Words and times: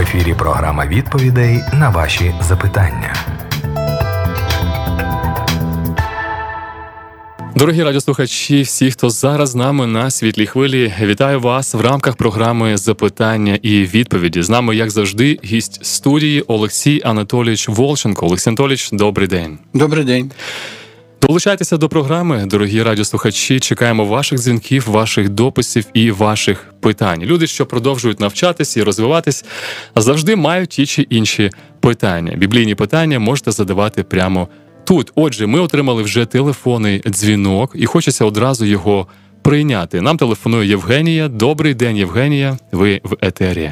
ефірі 0.00 0.34
програма 0.34 0.86
відповідей 0.86 1.60
на 1.72 1.90
ваші 1.90 2.34
запитання. 2.40 3.14
Дорогі 7.56 7.82
радіослухачі, 7.82 8.62
всі, 8.62 8.90
хто 8.90 9.10
зараз 9.10 9.50
з 9.50 9.54
нами 9.54 9.86
на 9.86 10.10
світлій 10.10 10.46
хвилі, 10.46 10.94
вітаю 11.00 11.40
вас 11.40 11.74
в 11.74 11.80
рамках 11.80 12.16
програми 12.16 12.76
запитання 12.76 13.58
і 13.62 13.82
відповіді. 13.82 14.42
З 14.42 14.50
нами, 14.50 14.76
як 14.76 14.90
завжди, 14.90 15.38
гість 15.44 15.84
студії 15.84 16.40
Олексій 16.40 17.00
Анатолійович 17.04 17.68
Волченко. 17.68 18.26
Олексій 18.26 18.50
Анатолійович, 18.50 18.90
добрий 18.92 19.28
день. 19.28 19.58
Добрий 19.74 20.04
день. 20.04 20.30
Долучайтеся 21.22 21.76
до 21.76 21.88
програми, 21.88 22.46
дорогі 22.46 22.82
радіослухачі. 22.82 23.60
Чекаємо 23.60 24.04
ваших 24.04 24.38
дзвінків, 24.38 24.88
ваших 24.90 25.28
дописів 25.28 25.84
і 25.94 26.10
ваших 26.10 26.64
питань. 26.80 27.22
Люди, 27.22 27.46
що 27.46 27.66
продовжують 27.66 28.20
навчатися 28.20 28.80
і 28.80 28.82
розвиватись, 28.82 29.44
завжди 29.96 30.36
мають 30.36 30.70
ті 30.70 30.86
чи 30.86 31.02
інші 31.02 31.50
питання. 31.80 32.32
Біблійні 32.36 32.74
питання 32.74 33.18
можете 33.18 33.50
задавати 33.50 34.02
прямо 34.02 34.48
тут. 34.84 35.12
Отже, 35.14 35.46
ми 35.46 35.60
отримали 35.60 36.02
вже 36.02 36.26
телефонний 36.26 37.02
дзвінок, 37.06 37.72
і 37.74 37.86
хочеться 37.86 38.24
одразу 38.24 38.64
його 38.64 39.06
прийняти. 39.42 40.00
Нам 40.00 40.16
телефонує 40.16 40.68
Євгенія. 40.68 41.28
Добрий 41.28 41.74
день, 41.74 41.96
Євгенія. 41.96 42.56
Ви 42.72 43.00
в 43.04 43.16
етері. 43.20 43.70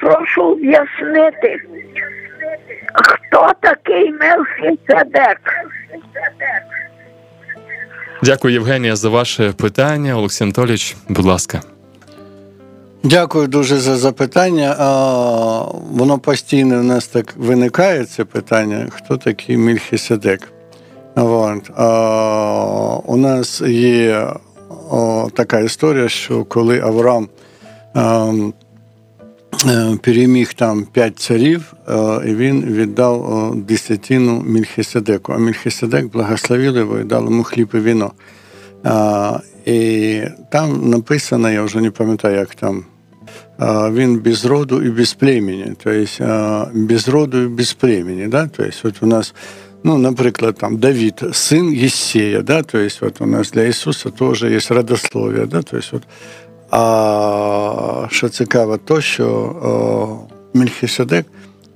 Прошу 0.00 0.54
в'яснити, 0.54 1.56
хто 2.94 3.52
такий 3.60 4.12
Мелхіцедек? 4.12 5.40
Дякую, 8.24 8.54
Євгенія, 8.54 8.96
за 8.96 9.08
ваше 9.08 9.52
питання. 9.52 10.16
Олексій 10.16 10.44
Анатолійович, 10.44 10.96
будь 11.08 11.24
ласка. 11.24 11.62
Дякую 13.04 13.46
дуже 13.48 13.76
за 13.78 13.96
запитання. 13.96 14.74
Воно 15.90 16.18
постійно 16.18 16.80
в 16.80 16.84
нас 16.84 17.06
так 17.06 17.34
виникає 17.36 18.04
це 18.04 18.24
питання: 18.24 18.86
хто 18.90 19.16
такий 19.16 19.56
Мільхіседек? 19.56 20.52
От. 21.16 21.70
У 23.06 23.16
нас 23.16 23.60
є 23.60 24.26
така 25.34 25.60
історія, 25.60 26.08
що 26.08 26.44
коли 26.44 26.80
Авраам 26.80 27.28
а, 27.94 28.26
е, 28.26 28.52
переміг 30.02 30.54
там 30.54 30.84
п'ять 30.92 31.18
царів, 31.18 31.74
е, 31.88 31.94
і 32.26 32.34
він 32.34 32.64
віддав 32.64 33.52
десятину 33.56 34.42
Мільхіседеку. 34.46 35.32
А 35.32 35.38
Мільхіседек 35.38 36.06
благословив 36.06 36.76
його 36.76 36.98
і 36.98 37.04
дав 37.04 37.24
йому 37.24 37.42
хліб 37.42 37.68
і 37.74 37.78
віно. 37.78 38.12
І 39.66 40.20
там 40.50 40.90
написано, 40.90 41.50
я 41.50 41.62
вже 41.62 41.80
не 41.80 41.90
пам'ятаю, 41.90 42.36
як 42.36 42.54
там. 42.54 42.84
Він 43.92 44.18
без 44.18 44.44
роду 44.44 44.82
і 44.82 44.90
без 44.90 45.14
племені, 45.14 45.72
тобто 45.84 46.70
без 46.74 47.08
роду 47.08 47.42
і 47.42 47.46
без 47.46 47.72
племені. 47.72 48.28
Да? 48.28 48.48
Тобто, 48.56 48.88
от 48.88 49.02
у 49.02 49.06
нас, 49.06 49.34
ну, 49.84 49.98
наприклад, 49.98 50.56
там 50.58 50.76
Давид, 50.76 51.22
син 51.32 51.72
Єсея, 51.72 52.42
да? 52.42 52.62
тобто, 52.62 53.06
от 53.06 53.20
у 53.20 53.26
нас 53.26 53.50
для 53.50 53.62
Ісуса 53.62 54.10
теж 54.10 54.42
є 54.42 54.58
родослов'я. 54.70 55.46
Да? 55.46 55.62
Тобто, 55.62 55.96
от, 55.96 56.02
а 56.72 58.06
що 58.10 58.28
цікаво, 58.28 58.76
то 58.76 59.00
що 59.00 59.26
о, 59.28 60.34
Мельхиседек 60.54 61.26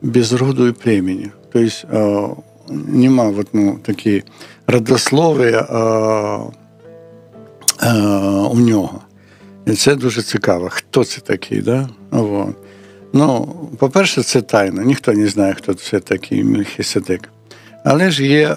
без 0.02 0.32
роду 0.32 0.66
і 0.66 0.72
племені. 0.72 1.30
Тобто 1.52 2.36
нема 2.68 3.32
от, 3.38 3.46
ну, 3.52 3.78
такі 3.82 4.22
родослов'я 4.66 5.60
у 8.50 8.58
нього. 8.58 9.00
І 9.66 9.72
це 9.72 9.94
дуже 9.94 10.22
цікаво. 10.22 10.68
Хто 10.70 11.04
це 11.04 11.20
такий? 11.20 11.60
Да? 11.60 11.88
От. 12.10 12.48
Ну, 13.12 13.54
по-перше, 13.78 14.22
це 14.22 14.42
тайна. 14.42 14.82
Ніхто 14.82 15.12
не 15.12 15.28
знає, 15.28 15.54
хто 15.54 15.74
це 15.74 16.00
такий 16.00 16.44
Мельхиседек. 16.44 17.28
Але 17.84 18.10
ж 18.10 18.26
є 18.26 18.56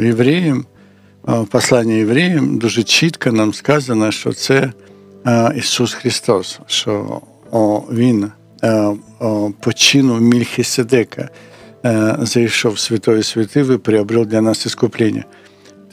євреям, 0.00 0.64
в 1.23 1.45
посланні 1.45 1.97
євреям 1.97 2.57
дуже 2.57 2.83
чітко 2.83 3.31
нам 3.31 3.53
сказано, 3.53 4.11
що 4.11 4.33
це 4.33 4.71
е, 5.27 5.53
Ісус 5.55 5.93
Христос, 5.93 6.59
що 6.67 7.21
о, 7.51 7.83
Він 7.91 8.31
е, 8.63 8.93
о, 9.19 9.51
по 9.59 9.73
чину 9.73 10.19
Мільхиседека 10.19 11.29
е, 11.85 12.17
зайшов 12.21 12.73
в 12.73 12.79
Святої 12.79 13.23
Святив 13.23 13.71
і 13.71 13.77
приобрел 13.77 14.25
для 14.25 14.41
нас 14.41 14.65
іскуплення. 14.65 15.23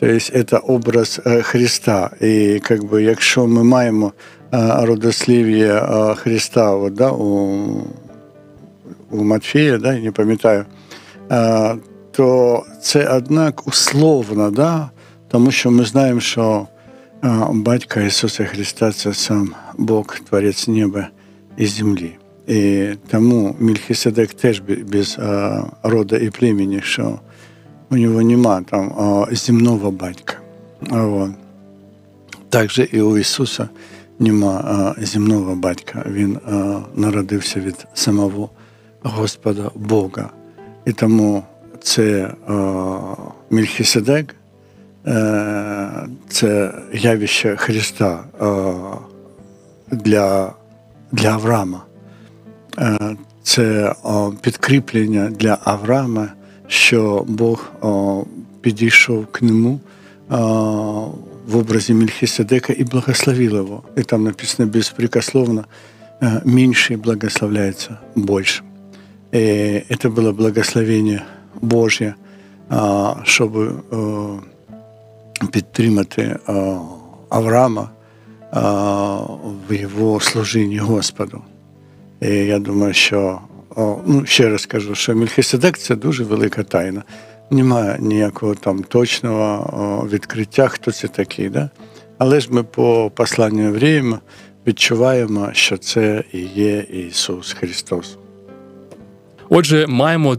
Тобто 0.01 0.21
це 0.21 0.57
образ 0.57 1.21
е, 1.27 1.43
Христа. 1.43 2.11
І 2.21 2.61
как 2.65 2.85
би, 2.85 3.03
якщо 3.03 3.47
ми 3.47 3.65
маємо 3.65 4.13
е, 4.55 4.73
родослів'я 4.81 5.79
е, 5.79 6.15
Христа 6.15 6.71
от, 6.71 6.95
да, 6.95 7.11
у, 7.11 7.57
у 9.11 9.25
Матфея, 9.25 9.79
да, 9.79 9.95
я 9.95 10.01
не 10.01 10.13
пам'ятаю, 10.13 10.65
е, 11.31 11.77
то 12.13 12.63
це 12.83 13.09
однак 13.09 13.67
условно, 13.67 14.51
да, 14.51 14.91
тому 15.32 15.52
що 15.52 15.72
ми 15.72 15.86
знаємо, 15.86 16.20
що 16.20 16.68
батька 17.52 18.02
Ісуса 18.02 18.46
Христа 18.46 18.92
це 18.92 19.14
сам 19.14 19.54
Бог, 19.78 20.20
Творець 20.20 20.68
неба 20.68 21.08
і 21.58 21.66
землі. 21.66 22.12
І 22.48 22.90
тому 23.08 23.56
Мільхиседек 23.60 24.34
теж 24.34 24.60
без 24.92 25.18
а, 25.20 25.64
рода 25.84 26.18
і 26.18 26.30
племені, 26.30 26.82
що 26.84 27.20
у 27.90 27.98
нього 27.98 28.22
нема 28.22 28.62
там 28.62 29.26
земного 29.32 29.92
батька. 29.92 30.36
Вот. 30.90 31.32
Також 32.50 32.82
і 32.92 33.02
у 33.02 33.18
Ісуса 33.18 33.70
нема 34.20 34.96
земного 34.98 35.56
батька. 35.56 36.06
Він 36.12 36.40
народився 36.96 37.60
від 37.60 37.88
самого 37.94 38.50
Господа 39.04 39.72
Бога. 39.76 40.30
І 40.86 40.92
тому 40.92 41.44
це 41.82 42.34
Е, 43.52 44.41
це 46.29 46.75
явище 46.93 47.57
Христа 47.57 48.25
е, 48.41 48.75
для 49.91 50.53
для 51.13 51.31
Авраама. 51.31 51.85
Е, 52.79 53.17
це 53.43 53.95
підкріплення 54.41 55.31
для 55.31 55.59
Авраама, 55.65 56.29
що 56.69 57.25
Бог 57.29 57.71
підійшов 58.61 59.27
к 59.27 59.47
нему 59.47 59.81
в 61.47 61.57
образі 61.57 61.95
Мельхиседека 61.95 62.73
і 62.73 62.85
благословив 62.85 63.53
його. 63.53 63.83
І 63.97 64.03
там 64.03 64.25
написано 64.25 64.71
безпрекословно, 64.71 65.65
меньше 66.45 66.97
благословляется 66.97 67.99
больше. 68.15 68.63
И 69.35 69.85
это 69.89 70.11
было 70.11 70.33
благословение 70.33 71.23
Божье, 71.61 72.15
чтобы 73.25 73.83
підтримати 75.48 76.40
Авраама 77.30 77.90
в 79.70 79.74
його 79.74 80.20
служінні 80.20 80.78
Господу. 80.78 81.42
І 82.22 82.28
я 82.28 82.60
думаю, 82.60 82.94
що 82.94 83.40
ну, 84.06 84.24
ще 84.26 84.50
раз 84.50 84.66
кажу, 84.66 84.96
що 84.96 85.16
Мельхиседек 85.16 85.78
це 85.78 85.96
дуже 85.96 86.24
велика 86.24 86.64
тайна. 86.64 87.04
Немає 87.52 87.98
ніякого 88.00 88.56
там 88.56 88.84
точного 88.84 90.08
відкриття, 90.12 90.68
хто 90.68 90.92
це 90.92 91.08
такий. 91.08 91.50
Да? 91.50 91.70
Але 92.18 92.40
ж 92.40 92.48
ми 92.52 92.64
по 92.64 93.12
посланню 93.16 93.64
євреям 93.64 94.20
відчуваємо, 94.68 95.50
що 95.54 95.78
це 95.78 96.24
і 96.34 96.40
є 96.40 96.80
Ісус 96.80 97.54
Христос. 97.54 98.18
Отже, 99.54 99.86
маємо 99.88 100.38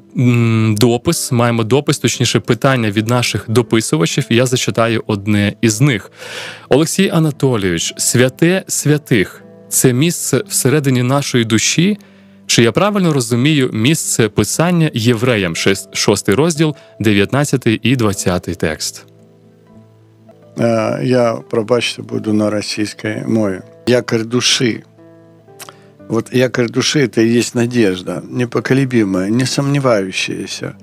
допис, 0.77 1.33
маємо 1.33 1.65
допис, 1.65 1.99
точніше, 1.99 2.41
питання 2.41 2.91
від 2.91 3.09
наших 3.09 3.45
дописувачів. 3.49 4.27
Я 4.31 4.47
зачитаю 4.47 5.05
одне 5.07 5.53
із 5.61 5.81
них. 5.81 6.13
Олексій 6.69 7.09
Анатолійович, 7.09 7.95
святе 7.97 8.65
святих 8.69 9.43
це 9.69 9.93
місце 9.93 10.43
всередині 10.49 11.03
нашої 11.03 11.45
душі. 11.45 11.99
Чи 12.47 12.63
я 12.63 12.73
правильно 12.73 13.13
розумію 13.13 13.71
місце 13.73 14.29
писання 14.29 14.91
євреям, 14.95 15.57
6 15.57 16.29
розділ, 16.29 16.75
19 17.01 17.67
і 17.83 17.97
20 17.97 18.43
текст? 18.43 19.07
Е, 20.61 21.01
я 21.03 21.39
пробачте 21.51 22.03
буду 22.03 22.33
на 22.33 22.51
російській 22.51 23.17
мові. 23.27 23.61
Якорь 23.87 24.27
душі 24.27 24.83
Вот 26.13 26.31
якорь 26.31 26.69
души– 26.69 26.99
это 27.05 27.23
и 27.23 27.27
есть 27.27 27.55
надежда, 27.55 28.23
непоколебимая, 28.29 29.31
не 29.31 29.47
сомневающаяся, 29.47 30.77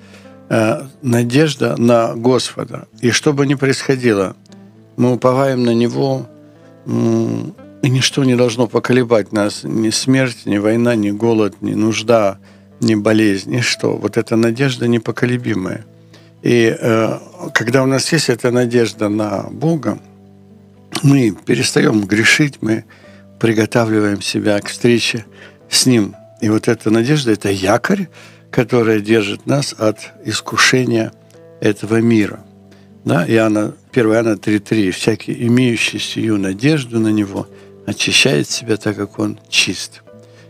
э, 0.50 0.88
надежда 1.04 1.76
на 1.78 2.16
Господа. 2.16 2.88
И 3.00 3.12
что 3.12 3.32
бы 3.32 3.46
ни 3.46 3.54
происходило, 3.54 4.36
мы 4.98 5.14
уповаем 5.14 5.64
на 5.64 5.76
Него, 5.76 6.26
и 6.88 7.90
ничто 7.90 8.24
не 8.24 8.36
должно 8.36 8.66
поколебать 8.66 9.32
нас, 9.32 9.64
ни 9.64 9.92
смерть, 9.92 10.48
ни 10.48 10.58
война, 10.58 10.96
ни 10.96 11.12
голод, 11.12 11.62
ни 11.62 11.76
нужда, 11.76 12.40
ни 12.82 12.96
болезнь, 12.96 13.52
ничто. 13.52 13.98
Вот 13.98 14.18
эта 14.18 14.36
надежда 14.36 14.88
непоколебимая. 14.88 15.86
И 16.42 16.76
э, 16.76 17.20
когда 17.54 17.84
у 17.84 17.86
нас 17.86 18.12
есть 18.12 18.30
эта 18.30 18.50
надежда 18.50 19.10
на 19.10 19.44
Бога, 19.52 20.00
мы 21.04 21.38
перестаем 21.46 22.06
грешить, 22.06 22.58
мы 22.62 22.84
приготавливаем 23.40 24.22
себя 24.22 24.60
к 24.60 24.68
встрече 24.68 25.26
с 25.70 25.86
Ним. 25.86 26.16
И 26.42 26.50
вот 26.50 26.68
эта 26.68 26.90
надежда– 26.90 27.32
это 27.34 27.50
якорь, 27.50 28.08
которая 28.52 29.00
держит 29.00 29.46
нас 29.46 29.74
от 29.78 30.00
искушения 30.26 31.12
этого 31.62 32.02
мира. 32.02 32.40
Да? 33.06 33.26
Иоанна, 33.28 33.76
1 33.92 34.06
Иоанна 34.06 34.34
3.3. 34.34 34.92
«Всякий, 34.92 35.48
имеющий 35.48 36.00
сию 36.00 36.38
надежду 36.38 37.00
на 37.00 37.10
Него, 37.10 37.48
очищает 37.86 38.50
себя, 38.50 38.78
так 38.78 38.96
как 38.96 39.20
Он 39.20 39.40
чист». 39.50 40.02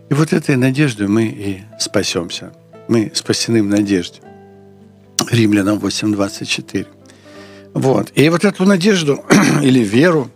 И 0.10 0.14
вот 0.14 0.34
этой 0.34 0.56
надеждой 0.56 1.08
мы 1.08 1.26
и 1.26 1.62
спасемся. 1.80 2.52
Мы 2.88 3.12
спасены 3.14 3.62
в 3.62 3.68
надежде. 3.68 4.20
Римлянам 5.30 5.78
8.24. 5.78 6.88
Вот. 7.76 8.12
И 8.16 8.30
вот 8.30 8.44
эту 8.46 8.66
надежду 8.66 9.24
или 9.62 9.80
веру 9.80 10.32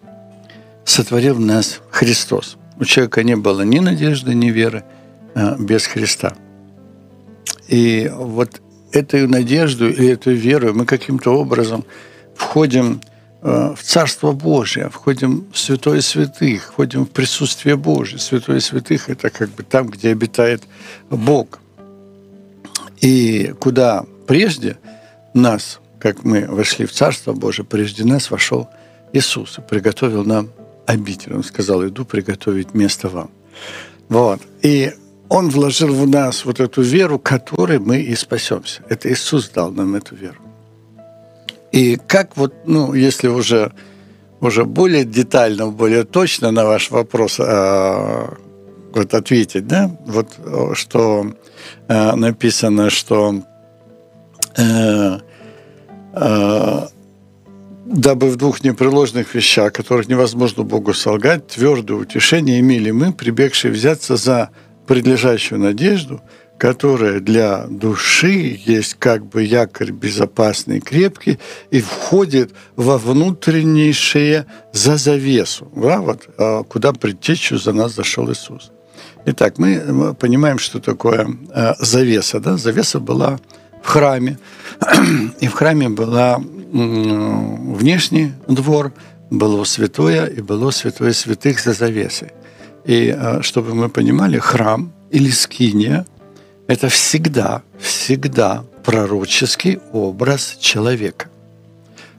сотворил 0.86 1.36
в 1.36 1.40
нас 1.40 1.82
Христос. 1.92 2.58
У 2.80 2.86
человека 2.86 3.24
не 3.24 3.36
было 3.36 3.62
ни 3.62 3.80
надежды, 3.80 4.34
ни 4.34 4.50
веры 4.50 4.84
а, 5.36 5.56
без 5.58 5.86
Христа. 5.86 6.36
И 7.68 8.12
вот 8.14 8.62
этой 8.92 9.28
надежду 9.28 9.90
и 9.90 10.06
эту 10.06 10.32
веру 10.32 10.74
мы 10.74 10.86
каким-то 10.86 11.32
образом 11.32 11.86
входим 12.36 13.02
а, 13.42 13.74
в 13.76 13.82
Царство 13.82 14.32
Божие, 14.32 14.90
входим 14.90 15.46
в 15.52 15.58
Святое 15.58 16.02
Святых, 16.02 16.72
входим 16.74 17.06
в 17.06 17.10
присутствие 17.10 17.76
Божие. 17.76 18.20
Святое 18.20 18.60
Святых– 18.60 19.02
это 19.10 19.30
как 19.30 19.50
бы 19.50 19.64
там, 19.64 19.88
где 19.88 20.10
обитает 20.10 20.64
Бог. 21.10 21.60
И 23.02 23.54
куда 23.60 24.06
прежде 24.28 24.78
нас, 25.34 25.80
как 26.00 26.24
мы 26.24 26.46
вошли 26.48 26.86
в 26.86 26.92
Царство 26.92 27.34
Божие, 27.34 27.66
прежде 27.66 28.04
нас 28.04 28.32
вошел 28.32 28.70
Иисус 29.14 29.58
и 29.58 29.62
приготовил 29.62 30.24
нам 30.24 30.50
обитель. 30.86 31.34
Он 31.34 31.44
сказал, 31.44 31.86
иду 31.86 32.06
приготовить 32.06 32.74
место 32.74 33.10
вам. 33.10 33.30
Вот. 34.10 34.40
И 34.62 34.92
он 35.30 35.50
вложил 35.50 35.94
в 35.94 36.08
нас 36.08 36.46
вот 36.46 36.60
эту 36.60 36.82
веру, 36.82 37.20
которой 37.20 37.80
мы 37.80 38.02
и 38.02 38.16
спасемся. 38.16 38.82
Это 38.90 39.12
Иисус 39.12 39.50
дал 39.50 39.72
нам 39.72 39.96
эту 39.96 40.16
веру. 40.16 40.38
И 41.72 41.98
как 42.08 42.38
вот, 42.38 42.54
ну, 42.66 42.94
если 42.94 43.28
уже, 43.28 43.72
уже 44.42 44.64
более 44.64 45.06
детально, 45.06 45.68
более 45.68 46.04
точно 46.04 46.52
на 46.52 46.66
ваш 46.66 46.92
вопрос 46.92 47.40
э, 47.40 48.28
вот 48.94 49.14
ответить, 49.14 49.66
да, 49.66 49.90
вот 50.06 50.28
что 50.76 51.34
э, 51.88 52.16
написано, 52.16 52.92
что 52.92 53.42
э, 54.56 54.62
э, 54.62 55.03
дабы 58.04 58.30
в 58.30 58.36
двух 58.36 58.64
непреложных 58.66 59.34
вещах, 59.34 59.72
которых 59.72 60.10
невозможно 60.10 60.64
Богу 60.64 60.94
солгать, 60.94 61.48
твердое 61.48 61.98
утешение 61.98 62.60
имели 62.60 62.92
мы, 62.92 63.14
прибегшие 63.14 63.72
взяться 63.72 64.18
за 64.18 64.50
предлежащую 64.88 65.62
надежду, 65.62 66.22
которая 66.58 67.22
для 67.22 67.66
души 67.68 68.60
есть 68.66 68.96
как 68.96 69.26
бы 69.26 69.44
якорь 69.44 69.92
безопасный, 69.92 70.82
крепкий 70.82 71.40
и 71.72 71.80
входит 71.80 72.52
во 72.76 72.98
внутреннейшее 72.98 74.48
за 74.74 74.98
завесу, 74.98 75.72
да, 75.74 76.02
вот, 76.02 76.28
а, 76.38 76.64
куда 76.64 76.92
предтечью 76.92 77.58
за 77.58 77.72
нас 77.72 77.96
зашел 77.96 78.30
Иисус. 78.30 78.72
Итак, 79.26 79.58
мы 79.58 80.14
понимаем, 80.20 80.60
что 80.60 80.82
такое 80.82 81.26
а, 81.54 81.76
завеса. 81.80 82.42
Да? 82.42 82.58
Завеса 82.58 83.00
была 83.00 83.40
в 83.82 83.88
храме, 83.88 84.38
и 85.40 85.48
в 85.48 85.54
храме 85.54 85.88
была 85.88 86.42
внешний 86.74 88.34
двор, 88.48 88.94
было 89.30 89.64
святое 89.64 90.26
и 90.26 90.42
было 90.42 90.72
святое 90.72 91.14
святых 91.14 91.60
за 91.60 91.74
завесой. 91.74 92.32
И 92.86 93.10
а, 93.10 93.42
чтобы 93.42 93.74
мы 93.74 93.90
понимали, 93.90 94.38
храм 94.40 94.92
или 95.12 95.30
скиния– 95.30 96.06
это 96.68 96.90
всегда, 96.90 97.62
всегда 97.80 98.64
пророческий 98.84 99.80
образ 99.92 100.58
человека. 100.60 101.28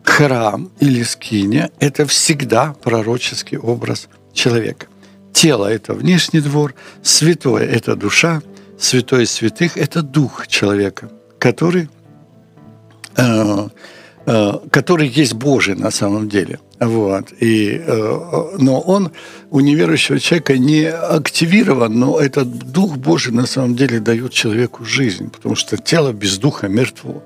Храм 0.05 0.71
или 0.81 1.03
скиния– 1.03 1.71
это 1.81 2.07
всегда 2.07 2.75
пророческий 2.83 3.59
образ 3.59 4.09
человека. 4.33 4.87
Тело– 5.33 5.67
это 5.73 5.95
внешний 5.95 6.41
двор, 6.41 6.75
святое– 7.03 7.65
это 7.77 7.97
душа, 7.97 8.43
святой 8.79 9.27
святых– 9.27 9.77
это 9.79 10.03
дух 10.03 10.47
человека, 10.47 11.11
который 11.39 11.89
э, 13.17 13.23
Э, 13.23 13.69
который 14.25 15.07
есть 15.07 15.35
Божий 15.35 15.75
на 15.75 15.91
самом 15.91 16.29
деле. 16.29 16.59
Вот. 16.81 17.33
И, 17.41 17.81
э, 17.85 18.57
но 18.59 18.81
он 18.81 19.13
у 19.51 19.61
неверующего 19.61 20.19
человека 20.19 20.59
не 20.59 20.87
активирован, 20.87 21.99
но 21.99 22.19
этот 22.19 22.49
Дух 22.49 22.97
Божий 22.97 23.33
на 23.33 23.47
самом 23.47 23.77
деле 23.77 24.01
дает 24.01 24.33
человеку 24.33 24.85
жизнь, 24.85 25.31
потому 25.31 25.55
что 25.55 25.77
тело 25.77 26.13
без 26.13 26.39
Духа 26.39 26.69
мертво. 26.69 27.23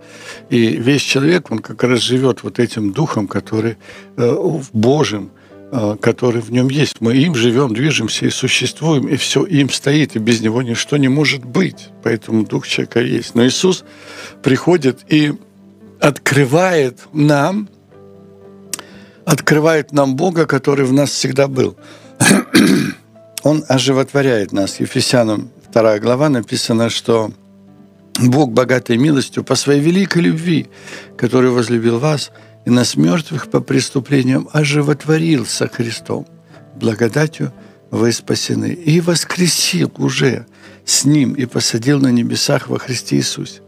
И 0.50 0.68
весь 0.76 1.02
человек, 1.02 1.50
он 1.50 1.60
как 1.60 1.82
раз 1.84 2.00
живет 2.00 2.42
вот 2.42 2.58
этим 2.58 2.92
Духом, 2.92 3.26
который 3.28 3.76
э, 4.16 4.60
Божьим, 4.72 5.30
который 6.00 6.40
в 6.40 6.50
нем 6.50 6.70
есть. 6.70 7.02
Мы 7.02 7.14
им 7.16 7.34
живем, 7.34 7.74
движемся 7.74 8.24
и 8.24 8.30
существуем, 8.30 9.06
и 9.06 9.16
все 9.16 9.44
им 9.44 9.68
стоит, 9.68 10.16
и 10.16 10.18
без 10.18 10.40
него 10.40 10.62
ничто 10.62 10.96
не 10.96 11.08
может 11.08 11.44
быть. 11.44 11.88
Поэтому 12.02 12.44
Дух 12.44 12.66
человека 12.66 13.00
есть. 13.00 13.34
Но 13.34 13.46
Иисус 13.46 13.84
приходит 14.42 15.00
и 15.08 15.34
открывает 16.00 17.00
нам, 17.12 17.68
открывает 19.24 19.92
нам 19.92 20.16
Бога, 20.16 20.46
который 20.46 20.84
в 20.84 20.92
нас 20.92 21.10
всегда 21.10 21.48
был. 21.48 21.76
Он 23.42 23.64
оживотворяет 23.68 24.52
нас. 24.52 24.80
Ефесянам 24.80 25.50
2 25.72 25.98
глава 25.98 26.28
написано, 26.28 26.90
что 26.90 27.30
Бог, 28.20 28.52
богатой 28.52 28.96
милостью, 28.96 29.44
по 29.44 29.54
своей 29.54 29.80
великой 29.80 30.22
любви, 30.22 30.68
который 31.16 31.50
возлюбил 31.50 31.98
вас, 31.98 32.32
и 32.64 32.70
нас 32.70 32.96
мертвых 32.96 33.48
по 33.48 33.60
преступлениям 33.60 34.48
оживотворился 34.52 35.68
Христом. 35.68 36.26
Благодатью 36.74 37.52
вы 37.90 38.12
спасены. 38.12 38.72
И 38.72 39.00
воскресил 39.00 39.92
уже 39.98 40.46
с 40.84 41.04
Ним 41.04 41.34
и 41.34 41.46
посадил 41.46 42.00
на 42.00 42.08
небесах 42.08 42.68
во 42.68 42.78
Христе 42.78 43.16
Иисусе. 43.16 43.60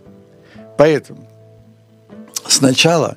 Поэтому 0.76 1.29
сначала 2.46 3.16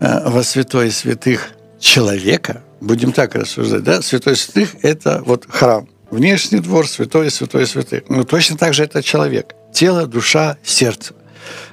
э, 0.00 0.28
во 0.28 0.42
святой 0.42 0.90
святых 0.90 1.50
человека, 1.78 2.62
будем 2.80 3.12
так 3.12 3.34
рассуждать, 3.34 3.82
да, 3.82 4.02
святой 4.02 4.36
святых– 4.36 4.76
это 4.82 5.22
вот 5.24 5.46
храм, 5.48 5.88
внешний 6.10 6.60
двор, 6.60 6.86
святой, 6.88 7.30
святой 7.30 7.66
святых. 7.66 8.04
Ну, 8.08 8.24
точно 8.24 8.56
так 8.56 8.74
же 8.74 8.84
это 8.84 9.02
человек, 9.02 9.54
тело, 9.72 10.06
душа, 10.06 10.56
сердце. 10.62 11.14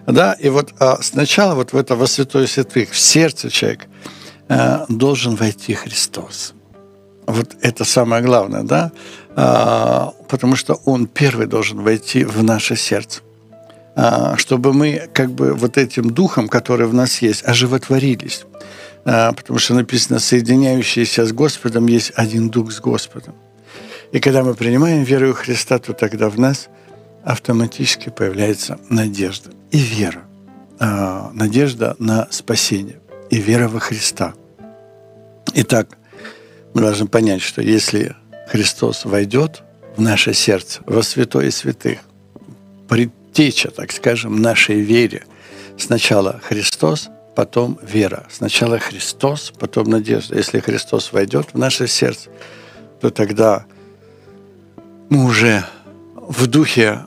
Да, 0.06 0.34
и 0.34 0.50
вот 0.50 0.74
а 0.80 1.02
сначала 1.02 1.56
вот 1.56 1.74
в 1.74 1.78
это 1.78 1.96
во 1.96 2.08
святой 2.08 2.48
святых, 2.48 2.92
в 2.92 3.00
сердце 3.00 3.50
человека 3.50 3.86
э, 4.48 4.86
должен 4.90 5.36
войти 5.36 5.74
Христос. 5.74 6.54
Вот 7.26 7.56
это 7.62 7.86
самое 7.86 8.22
главное, 8.22 8.64
да, 8.64 8.92
а, 9.36 10.14
потому 10.30 10.56
что 10.56 10.76
Он 10.86 11.08
первый 11.08 11.48
должен 11.48 11.82
войти 11.82 12.24
в 12.24 12.44
наше 12.44 12.76
сердце. 12.76 13.22
А, 13.96 14.36
чтобы 14.38 14.74
мы 14.74 15.10
как 15.14 15.32
бы 15.32 15.54
вот 15.54 15.78
этим 15.78 16.10
духом, 16.10 16.50
который 16.50 16.88
в 16.88 16.94
нас 16.94 17.22
есть, 17.22 17.48
оживотворились. 17.48 18.46
А, 19.06 19.32
потому 19.32 19.58
что 19.58 19.74
написано, 19.74 20.20
соединяющийся 20.20 21.26
с 21.26 21.32
Господом 21.32 21.88
есть 21.88 22.12
один 22.16 22.50
дух 22.50 22.72
с 22.72 22.82
Господом. 22.82 23.36
И 24.12 24.20
когда 24.20 24.44
мы 24.44 24.54
принимаем 24.54 25.04
веру 25.04 25.34
в 25.34 25.38
Христа, 25.38 25.80
то 25.80 25.94
тогда 25.94 26.30
в 26.30 26.38
нас 26.38 26.68
автоматически 27.24 28.10
появляется 28.10 28.80
надежда 28.90 29.52
и 29.72 29.78
вера. 29.78 30.24
А, 30.78 31.32
надежда 31.34 31.96
на 31.98 32.28
спасение 32.32 33.00
и 33.30 33.38
вера 33.38 33.70
во 33.70 33.80
Христа. 33.80 34.34
Итак, 35.54 35.98
мы 36.74 36.82
должны 36.82 37.08
понять, 37.08 37.42
что 37.42 37.62
если 37.62 38.14
Христос 38.50 39.06
войдет 39.06 39.64
в 39.96 40.02
наше 40.02 40.34
сердце, 40.34 40.82
во 40.86 41.02
святое 41.02 41.50
святых, 41.50 42.00
предтеча, 43.36 43.70
так 43.70 43.92
скажем, 43.92 44.42
нашей 44.42 44.80
вере. 44.80 45.24
Сначала 45.78 46.40
Христос, 46.44 47.10
потом 47.36 47.78
вера. 47.82 48.26
Сначала 48.32 48.80
Христос, 48.80 49.52
потом 49.60 49.90
надежда. 49.90 50.38
Если 50.38 50.60
Христос 50.60 51.12
войдет 51.12 51.48
в 51.54 51.58
наше 51.58 51.88
сердце, 51.88 52.30
то 53.02 53.10
тогда 53.10 53.66
мы 55.10 55.26
уже 55.26 55.66
в 56.16 56.48
духе 56.48 57.00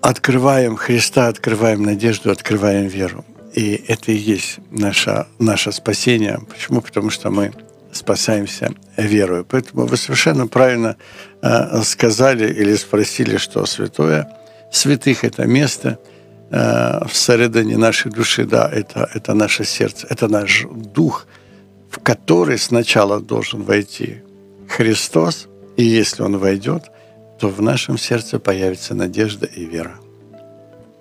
открываем 0.00 0.76
Христа, 0.76 1.28
открываем 1.28 1.82
надежду, 1.82 2.30
открываем 2.30 2.86
веру. 2.86 3.24
И 3.52 3.84
это 3.88 4.12
и 4.12 4.16
есть 4.16 4.58
наше, 4.70 5.26
наше 5.40 5.72
спасение. 5.72 6.38
Почему? 6.50 6.82
Потому 6.82 7.10
что 7.10 7.30
мы 7.30 7.52
спасаемся 7.92 8.72
верою. 8.96 9.44
Поэтому 9.44 9.86
вы 9.86 9.96
совершенно 9.96 10.46
правильно 10.46 10.96
э, 11.42 11.82
сказали 11.82 12.52
или 12.52 12.76
спросили, 12.76 13.38
что 13.38 13.66
святое– 13.66 14.28
святых – 14.73 15.23
это 15.23 15.45
место 15.45 15.97
э, 16.51 17.05
в 17.05 17.15
середине 17.15 17.77
нашей 17.77 18.11
души, 18.11 18.45
да, 18.45 18.69
это, 18.69 19.09
это 19.15 19.33
наше 19.33 19.65
сердце, 19.65 20.07
это 20.09 20.27
наш 20.27 20.65
дух, 20.95 21.27
в 21.89 21.99
который 21.99 22.57
сначала 22.57 23.19
должен 23.19 23.63
войти 23.63 24.21
Христос, 24.67 25.47
и 25.77 25.83
если 25.83 26.23
Он 26.23 26.37
войдет, 26.37 26.91
то 27.39 27.49
в 27.49 27.61
нашем 27.61 27.97
сердце 27.97 28.39
появится 28.39 28.95
надежда 28.95 29.47
и 29.57 29.65
вера. 29.65 29.95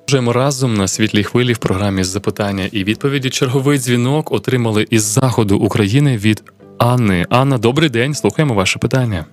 Продовжуємо 0.09 0.33
разом 0.33 0.75
на 0.75 0.89
світлій 0.89 1.25
хвилі 1.25 1.53
в 1.53 1.59
програмі 1.59 2.05
запитання 2.05 2.69
і 2.73 2.85
відповіді. 2.85 3.31
Черговий 3.31 3.79
дзвінок 3.79 4.33
отримали 4.33 4.87
із 4.91 5.03
заходу 5.03 5.59
України 5.59 6.17
від 6.17 6.43
Анни. 6.79 7.27
Анна, 7.31 7.59
добрий 7.59 7.89
день. 7.89 8.15
Слухаємо 8.15 8.55
ваше 8.55 8.79
питання. 8.79 9.25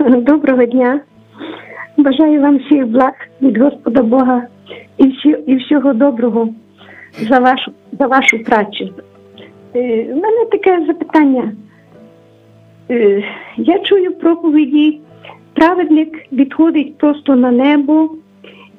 Доброго 0.00 0.64
дня. 0.64 1.00
Бажаю 1.99 2.41
вам 2.41 2.57
всіх 2.57 2.87
благ 2.87 3.13
від 3.41 3.57
Господа 3.57 4.03
Бога 4.03 4.47
і 4.97 5.07
всі, 5.07 5.29
і 5.47 5.55
всього 5.55 5.93
доброго 5.93 6.49
за 7.21 7.39
вашу 7.39 7.71
за 7.99 8.07
вашу 8.07 8.43
працю. 8.43 8.89
Е, 9.75 10.05
У 10.13 10.15
мене 10.15 10.45
таке 10.51 10.85
запитання. 10.87 11.51
Е, 12.91 13.23
я 13.57 13.79
чую 13.79 14.11
проповіді, 14.13 14.99
праведник 15.53 16.31
відходить 16.31 16.97
просто 16.97 17.35
на 17.35 17.51
небо, 17.51 18.09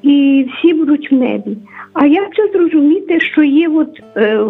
і 0.02 0.46
всі 0.52 0.74
будуть 0.74 1.12
в 1.12 1.14
небі. 1.14 1.56
А 1.92 2.06
як 2.06 2.34
це 2.34 2.48
зрозуміти, 2.52 3.20
що 3.20 3.42
є, 3.42 3.68
от, 3.68 4.02
е, 4.16 4.44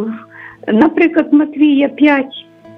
наприклад, 0.66 1.32
Матвія 1.32 1.88
5, 1.88 2.26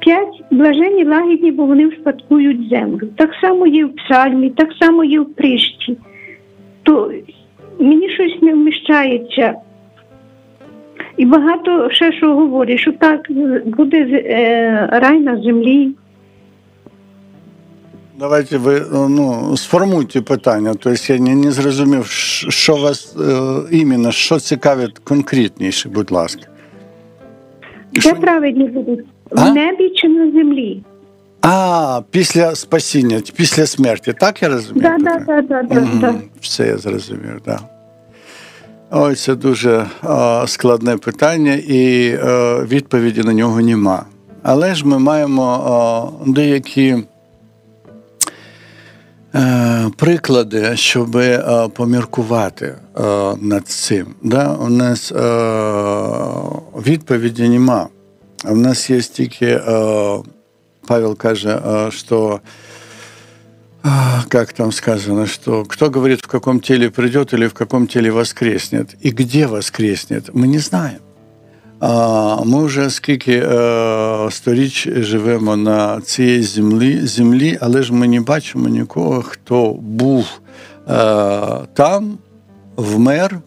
5 0.05 0.29
блажені 0.51 1.05
лагідні, 1.05 1.53
бо 1.53 1.67
вони 1.67 1.87
вспадкують 1.89 2.69
землю. 2.69 3.09
Так 3.17 3.31
само 3.41 3.67
є 3.67 3.85
в 3.85 3.97
псальмі, 3.97 4.51
так 4.51 4.69
само 4.81 5.05
є 5.05 5.21
в 5.21 5.35
прищі. 5.35 5.99
То 6.83 7.13
мені 7.79 8.11
щось 8.11 8.43
не 8.43 8.55
вміщається. 8.55 9.55
І 11.17 11.27
багато 11.27 11.91
ще 11.91 12.13
що 12.13 12.35
говорять, 12.35 12.79
що 12.79 12.93
так 12.93 13.21
буде 13.65 13.97
е, 13.97 14.89
рай 14.93 15.21
на 15.21 15.43
землі. 15.43 15.91
Давайте 18.19 18.59
ви 18.59 18.83
ну, 18.93 19.57
сформуйте 19.57 20.21
питання. 20.21 20.75
Тобто 20.79 21.13
я 21.13 21.19
не, 21.21 21.35
не 21.35 21.51
зрозумів, 21.51 22.07
що 22.49 22.77
вас 22.77 23.17
е, 23.17 23.77
іменно, 23.77 24.13
що 24.13 24.39
цікавить 24.39 24.99
конкретніше, 24.99 25.89
будь 25.89 26.11
ласка. 26.11 26.43
Де 27.93 28.01
Що- 28.01 28.15
праведні 28.15 28.65
будуть? 28.65 29.05
А? 29.37 29.51
В 29.51 29.55
небі 29.55 29.91
чи 29.97 30.09
на 30.09 30.33
землі? 30.33 30.83
А, 31.43 32.01
після 32.11 32.55
спасіння, 32.55 33.23
після 33.37 33.67
смерті, 33.67 34.13
так 34.21 34.43
я 34.43 34.49
розумію? 34.49 34.83
Так, 34.83 35.27
так, 35.27 35.27
так, 35.49 35.69
так, 35.69 35.87
так. 36.01 36.15
Все 36.41 36.67
я 36.67 36.79
зрозумів, 36.79 37.41
так. 37.45 37.61
Да. 37.61 37.69
Ой, 38.95 39.15
це 39.15 39.35
дуже 39.35 39.87
е, 40.05 40.47
складне 40.47 40.97
питання, 40.97 41.53
і 41.53 42.09
е, 42.09 42.19
відповіді 42.65 43.21
на 43.21 43.33
нього 43.33 43.61
нема. 43.61 44.05
Але 44.43 44.75
ж 44.75 44.87
ми 44.87 44.99
маємо 44.99 46.13
е, 46.27 46.31
деякі 46.31 46.97
е, 49.35 49.91
приклади, 49.97 50.77
щоб 50.77 51.17
е, 51.17 51.69
поміркувати 51.75 52.67
е, 52.67 53.03
над 53.41 53.69
цим. 53.69 54.07
Да? 54.23 54.57
У 54.61 54.69
нас 54.69 55.13
е, 55.13 55.23
відповіді 56.87 57.49
нема. 57.49 57.89
У 58.46 58.56
нас 58.56 58.90
є 58.90 59.02
тільки, 59.02 59.46
е, 59.46 59.62
Павел 60.88 61.18
каже, 61.18 61.62
е, 61.68 61.92
що 61.92 62.40
а, 63.84 64.24
как 64.28 64.54
там 64.54 64.72
сказано, 64.72 65.26
что 65.28 65.64
кто 65.64 65.90
говорит, 65.90 66.22
в 66.22 66.28
каком 66.28 66.60
теле 66.60 66.90
придет 66.90 67.34
или 67.34 67.48
в 67.48 67.54
каком 67.54 67.88
теле 67.88 68.12
воскреснет, 68.12 68.96
и 69.06 69.12
где 69.12 69.48
воскреснет, 69.48 70.34
мы 70.34 70.48
не 70.48 70.60
знаем. 70.60 71.00
А, 71.80 72.44
Ми 72.46 72.64
вже 72.64 72.90
скільки 72.90 73.34
е, 73.34 74.28
сторіч 74.32 74.88
живемо 74.92 75.56
на 75.56 76.02
цій 76.02 76.44
землі, 76.44 77.00
землі, 77.02 77.58
але 77.62 77.84
ж 77.84 77.94
ми 77.94 78.08
не 78.08 78.22
бачимо 78.22 78.68
нікого, 78.68 79.22
хто 79.22 79.74
був 79.74 80.26
е, 80.90 81.02
там, 81.74 82.18
вмер 82.76 83.40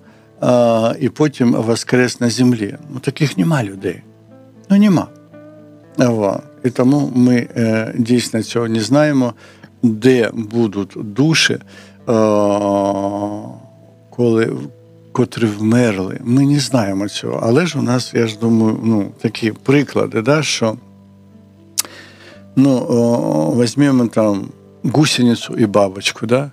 е, 0.42 0.94
і 1.00 1.08
потім 1.08 1.52
воскрес 1.52 2.20
на 2.20 2.30
землі. 2.30 2.76
Ну, 2.94 3.00
таких 3.00 3.38
нема 3.38 3.64
людей. 3.64 4.02
Ну, 4.69 4.77
нема. 4.77 5.07
І 6.63 6.69
тому 6.69 7.12
ми 7.15 7.48
е, 7.55 7.93
дійсно 7.98 8.43
цього 8.43 8.67
не 8.67 8.79
знаємо, 8.79 9.34
де 9.84 10.31
будуть 10.34 10.93
душі, 10.95 11.53
е, 11.53 11.62
коли, 14.10 14.53
котрі 15.12 15.45
вмерли. 15.45 16.19
Ми 16.24 16.45
не 16.45 16.60
знаємо 16.60 17.10
цього. 17.10 17.39
Але 17.43 17.65
ж 17.65 17.79
у 17.79 17.81
нас, 17.81 18.13
я 18.13 18.27
ж 18.27 18.39
думаю, 18.39 18.79
ну, 18.84 19.12
такі 19.22 19.51
приклади, 19.51 20.22
да, 20.22 20.43
що 20.43 20.77
ну, 22.55 22.86
о, 22.89 23.51
возьмем 23.51 24.10
там 24.10 24.51
гусеницу 24.84 25.53
и 25.53 25.65
бабочку, 25.65 26.25
да. 26.25 26.51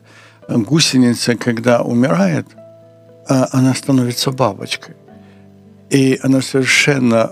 Гусеница, 0.48 1.36
когда 1.36 1.82
умирает, 1.82 2.46
а, 3.28 3.48
она 3.52 3.74
становится 3.74 4.30
бабочкой. 4.30 4.94
И 5.90 6.18
она 6.22 6.42
совершенно 6.42 7.30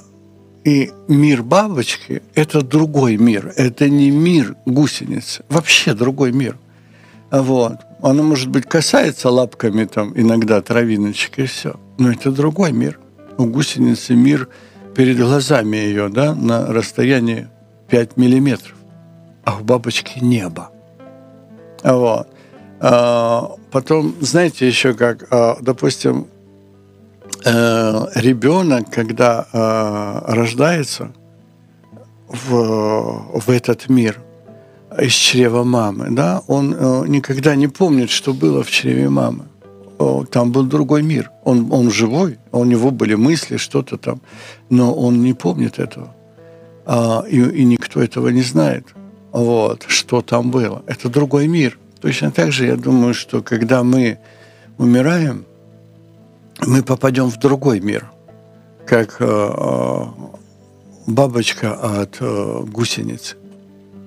и 0.65 0.93
мир 1.09 1.43
бабочки– 1.43 2.23
это 2.35 2.63
другой 2.63 3.17
мир. 3.17 3.53
Это 3.57 3.89
не 3.89 4.11
мир 4.11 4.57
гусеницы. 4.67 5.45
Вообще 5.49 5.95
другой 5.95 6.33
мир. 6.33 6.57
Вот. 7.31 7.79
Она, 8.03 8.23
может 8.23 8.49
быть, 8.49 8.67
касается 8.67 9.31
лапками 9.31 9.85
там 9.85 10.13
иногда 10.15 10.61
травиночек 10.61 11.39
и 11.39 11.47
все. 11.47 11.79
Но 11.99 12.11
это 12.11 12.31
другой 12.31 12.73
мир. 12.73 12.99
У 13.39 13.45
гусеницы 13.45 14.15
мир 14.15 14.49
перед 14.95 15.19
глазами 15.19 15.77
ее, 15.77 16.09
да, 16.09 16.35
на 16.35 16.67
расстоянии 16.67 17.49
5 17.89 18.17
миллиметров. 18.17 18.75
А 19.45 19.57
у 19.57 19.65
бабочки 19.65 20.19
небо. 20.19 20.71
Вот. 21.83 22.29
А, 22.81 23.53
потом, 23.71 24.15
знаете, 24.21 24.67
еще 24.67 24.93
как, 24.95 25.27
а, 25.31 25.57
допустим, 25.61 26.27
э, 27.45 28.07
ребенок, 28.15 28.91
когда 28.91 29.47
э, 29.53 30.33
рождается 30.33 31.13
в, 32.29 33.41
в 33.41 33.51
этот 33.51 33.89
мир 33.89 34.21
из 34.99 35.13
чрева 35.13 35.65
мамы, 35.65 36.09
да, 36.11 36.43
он 36.47 36.75
э, 36.75 37.05
никогда 37.09 37.55
не 37.55 37.69
помнит, 37.69 38.11
что 38.11 38.33
было 38.35 38.63
в 38.63 38.71
чреве 38.71 39.09
мамы. 39.09 39.45
Там 40.31 40.51
был 40.51 40.65
другой 40.65 41.03
мир. 41.03 41.31
Он, 41.45 41.71
он 41.71 41.91
живой, 41.91 42.39
у 42.53 42.65
него 42.65 42.91
были 42.91 43.15
мысли, 43.17 43.59
что-то 43.59 43.99
там, 43.99 44.23
но 44.71 44.95
он 44.95 45.23
не 45.23 45.35
помнит 45.35 45.79
этого. 45.79 46.15
А, 46.87 47.23
и, 47.29 47.39
и 47.39 47.65
никто 47.65 48.01
этого 48.03 48.29
не 48.29 48.43
знает, 48.43 48.87
вот, 49.31 49.85
что 49.89 50.23
там 50.23 50.51
было. 50.51 50.83
Это 50.87 51.09
другой 51.09 51.47
мир. 51.49 51.79
Точно 52.01 52.31
так 52.31 52.51
же, 52.51 52.67
я 52.67 52.77
думаю, 52.77 53.13
что 53.13 53.43
когда 53.43 53.83
мы 53.83 54.19
умираем, 54.79 55.45
мы 56.67 56.83
попадем 56.83 57.31
в 57.31 57.39
другой 57.39 57.81
мир, 57.81 58.11
как 58.87 59.17
э, 59.21 59.25
э, 59.25 60.05
бабочка 61.07 61.75
от 61.75 62.19
э, 62.21 62.63
гусеницы. 62.67 63.37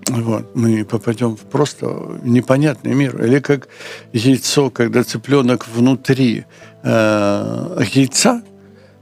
Вот, 0.10 0.54
мы 0.56 0.84
попадем 0.84 1.38
в 1.38 1.42
просто 1.42 2.20
непонятный 2.24 2.94
мир. 2.94 3.24
Или 3.24 3.40
как 3.40 3.70
яйцо, 4.12 4.70
когда 4.70 5.04
цыпленок 5.04 5.66
внутри 5.68 6.46
яйца, 6.84 8.44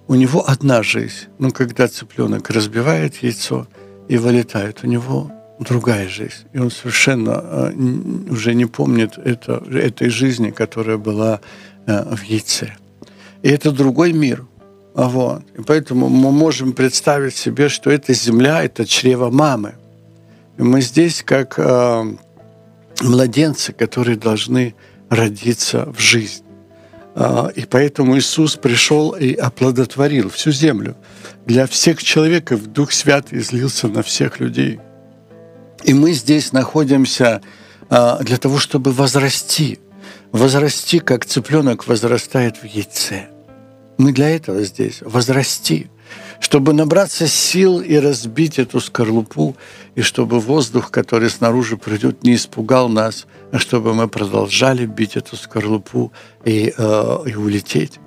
у 0.08 0.14
него 0.14 0.48
одна 0.48 0.84
жизнь. 0.84 1.26
Но 1.40 1.50
когда 1.50 1.88
цыпленок 1.88 2.52
разбивает 2.52 3.16
яйцо 3.24 3.66
и 4.10 4.18
вылетает, 4.18 4.84
у 4.84 4.88
него 4.88 5.32
другая 5.60 6.08
жизнь. 6.08 6.46
И 6.54 6.60
он 6.60 6.70
совершенно 6.70 7.74
уже 8.30 8.54
не 8.54 8.68
помнит 8.68 9.18
это, 9.18 9.64
этой 9.72 10.10
жизни, 10.10 10.52
которая 10.52 10.98
была 10.98 11.42
в 11.88 12.22
яйце. 12.22 12.76
И 13.44 13.50
это 13.50 13.72
другой 13.72 14.14
мир. 14.14 14.46
А 14.94 15.08
Вот. 15.08 15.44
И 15.58 15.62
поэтому 15.62 16.10
мы 16.10 16.32
можем 16.32 16.74
представить 16.74 17.36
себе, 17.36 17.70
что 17.70 17.90
эта 17.90 18.14
земля– 18.14 18.64
это 18.64 18.86
чрево 18.86 19.30
мамы. 19.30 19.76
И 20.58 20.64
мы 20.64 20.82
здесь 20.82 21.24
как 21.24 21.56
э, 21.58 22.04
младенцы, 23.02 23.74
которые 23.74 24.18
должны 24.18 24.76
родиться 25.10 25.92
в 25.92 26.00
жизнь. 26.00 26.44
А, 27.16 27.52
И 27.56 27.66
поэтому 27.66 28.18
Иисус 28.18 28.56
пришел 28.56 29.12
и 29.12 29.34
оплодотворил 29.34 30.30
всю 30.30 30.52
землю. 30.52 30.96
Для 31.46 31.66
всех 31.68 32.04
человеков 32.04 32.68
Дух 32.68 32.92
Святый 32.92 33.40
излился 33.40 33.88
на 33.88 34.02
всех 34.04 34.40
людей. 34.40 34.80
И 35.84 35.94
мы 35.94 36.14
здесь 36.14 36.54
находимся 36.54 37.42
а, 37.90 38.20
для 38.24 38.38
того, 38.38 38.60
чтобы 38.60 38.92
возрасти. 38.92 39.80
Возрасти, 40.32 41.00
как 41.00 41.26
цыпленок 41.26 41.88
возрастает 41.88 42.58
в 42.58 42.64
яйце. 42.64 43.28
Мы 43.98 44.14
для 44.14 44.30
этого 44.30 44.64
здесь. 44.64 45.02
Возрасти. 45.02 45.90
Чтобы 46.40 46.74
набраться 46.74 47.28
сил 47.28 47.82
и 47.82 47.96
разбить 47.98 48.58
эту 48.58 48.80
скорлупу, 48.80 49.56
и 49.96 50.02
чтобы 50.02 50.40
воздух, 50.40 50.90
который 50.90 51.30
снаружи 51.30 51.78
придет, 51.78 52.24
не 52.24 52.36
испугал 52.36 52.90
нас, 52.90 53.28
а 53.52 53.60
чтобы 53.60 53.94
мы 53.94 54.08
продолжали 54.08 54.86
бить 54.86 55.16
эту 55.16 55.36
скорлупу 55.36 56.12
и, 56.46 56.74
э, 56.76 57.18
и 57.28 57.36
улететь. 57.36 58.00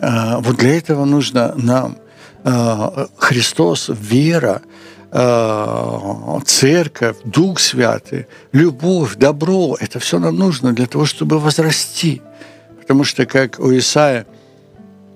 А, 0.00 0.38
Вот 0.38 0.56
для 0.56 0.78
этого 0.78 1.04
нужно 1.04 1.54
нам 1.56 1.98
а, 2.44 3.08
Христос, 3.18 3.90
вера, 3.90 4.62
э, 4.62 4.68
церковь, 5.10 7.16
Дух 7.24 7.60
Святый, 7.60 8.26
любовь, 8.52 9.16
добро, 9.16 9.76
это 9.80 10.00
все 10.00 10.18
нам 10.18 10.36
нужно 10.36 10.72
для 10.72 10.86
того, 10.86 11.06
чтобы 11.06 11.38
возрасти. 11.38 12.20
Потому 12.80 13.04
что, 13.04 13.26
как 13.26 13.58
у 13.58 13.76
Исаия 13.76 14.26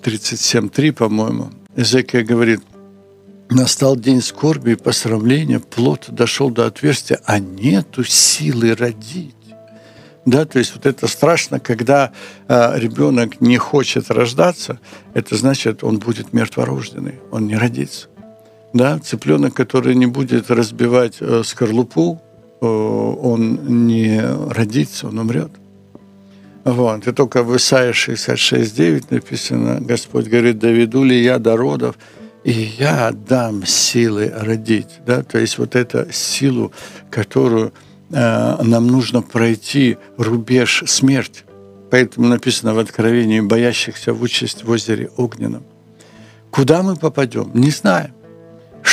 37.3, 0.02 0.92
по-моему, 0.92 1.50
Эзекия 1.76 2.22
говорит, 2.22 2.60
настал 3.50 3.96
день 3.96 4.22
скорби 4.22 4.72
и 4.72 4.76
посрамления, 4.76 5.60
плод 5.60 6.06
дошел 6.08 6.50
до 6.50 6.66
отверстия, 6.66 7.20
а 7.24 7.38
нету 7.38 8.04
силы 8.04 8.74
родить. 8.74 9.34
Да, 10.24 10.44
то 10.44 10.58
есть 10.58 10.74
вот 10.74 10.86
это 10.86 11.08
страшно, 11.08 11.58
когда 11.58 12.12
э, 12.46 12.78
ребенок 12.78 13.40
не 13.40 13.58
хочет 13.58 14.10
рождаться, 14.10 14.78
это 15.14 15.36
значит, 15.36 15.82
он 15.82 15.98
будет 15.98 16.32
мертворожденный, 16.32 17.18
он 17.32 17.48
не 17.48 17.56
родится. 17.56 18.06
Да, 18.74 18.98
цыпленок, 18.98 19.54
который 19.54 19.94
не 19.94 20.06
будет 20.06 20.50
разбивать 20.50 21.16
э, 21.20 21.42
скорлупу, 21.44 22.22
э, 22.60 22.66
он 22.66 23.86
не 23.88 24.22
родится, 24.50 25.08
он 25.08 25.18
умрет. 25.18 25.50
Вот. 26.64 27.06
И 27.06 27.12
только 27.12 27.42
в 27.42 27.56
Исаии 27.56 27.92
66.9 27.92 29.06
написано, 29.10 29.80
Господь 29.80 30.26
говорит, 30.26 30.58
доведу 30.58 31.04
ли 31.04 31.22
я 31.22 31.38
до 31.38 31.56
родов, 31.56 31.96
и 32.44 32.52
я 32.52 33.12
дам 33.12 33.66
силы 33.66 34.32
родить. 34.34 35.00
Да? 35.06 35.22
То 35.22 35.38
есть 35.38 35.58
вот 35.58 35.76
эту 35.76 36.10
силу, 36.12 36.72
которую 37.10 37.72
э, 38.10 38.62
нам 38.62 38.86
нужно 38.86 39.22
пройти, 39.22 39.98
рубеж 40.16 40.84
смерть. 40.86 41.44
Поэтому 41.90 42.26
написано 42.28 42.72
в 42.74 42.78
Откровении, 42.78 43.40
боящихся 43.40 44.14
в 44.14 44.22
участь 44.22 44.64
в 44.64 44.70
озере 44.70 45.10
огненном. 45.18 45.62
Куда 46.50 46.82
мы 46.82 46.96
попадем? 46.96 47.50
Не 47.54 47.70
знаем. 47.70 48.12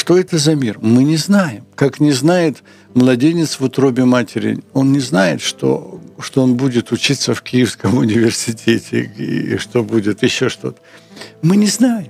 Что 0.10 0.18
это 0.18 0.40
за 0.40 0.56
мир? 0.56 0.80
Мы 0.82 1.04
не 1.04 1.18
знаем. 1.18 1.66
Как 1.76 2.00
не 2.00 2.14
знает 2.14 2.64
младенец 2.96 3.60
в 3.60 3.64
утробе 3.64 4.06
матери. 4.06 4.58
Он 4.74 4.92
не 4.92 5.02
знает, 5.02 5.40
что, 5.40 6.02
что 6.20 6.42
он 6.42 6.56
будет 6.56 6.92
учиться 6.92 7.36
в 7.36 7.44
Киевском 7.44 7.96
университете 8.06 9.02
и 9.04 9.58
что 9.58 9.84
будет 9.84 10.24
еще 10.24 10.50
что-то. 10.50 10.80
Мы 11.44 11.58
не 11.58 11.68
знаем. 11.68 12.08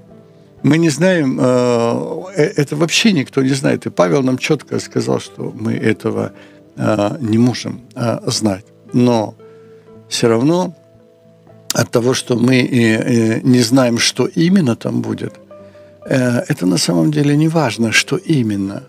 Мы 0.63 0.77
не 0.77 0.87
знаем, 0.87 1.39
э, 1.41 2.31
э, 2.37 2.43
это 2.55 2.77
вообще 2.77 3.11
никто 3.11 3.41
не 3.41 3.53
знает. 3.53 3.85
И 3.85 3.89
Павел 3.89 4.23
нам 4.23 4.37
четко 4.37 4.79
сказал, 4.79 5.19
что 5.19 5.53
мы 5.53 5.73
этого 5.73 6.31
э, 6.77 7.17
не 7.19 7.37
можем 7.37 7.81
знать. 8.27 8.63
Но 8.93 9.35
все 10.07 10.29
равно 10.29 10.73
от 11.73 11.91
того, 11.91 12.13
что 12.13 12.37
мы 12.37 13.41
не 13.43 13.61
знаем, 13.61 13.97
что 13.97 14.25
именно 14.25 14.77
там 14.77 15.01
будет, 15.01 15.33
это 16.09 16.65
на 16.65 16.77
самом 16.77 17.11
деле 17.11 17.37
не 17.37 17.47
важно, 17.47 17.91
что 17.91 18.17
именно. 18.17 18.83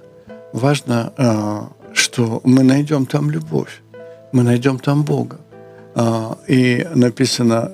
Важно, 0.52 1.70
что 1.92 2.40
мы 2.44 2.62
найдем 2.62 3.06
там 3.06 3.30
любовь, 3.30 3.82
мы 4.32 4.42
найдем 4.42 4.78
там 4.78 5.02
Бога. 5.04 5.38
И 6.48 6.88
написано 6.94 7.72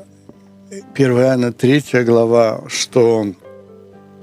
1 0.94 1.12
Иоанна 1.12 1.52
3 1.52 2.04
глава, 2.04 2.64
что 2.66 3.26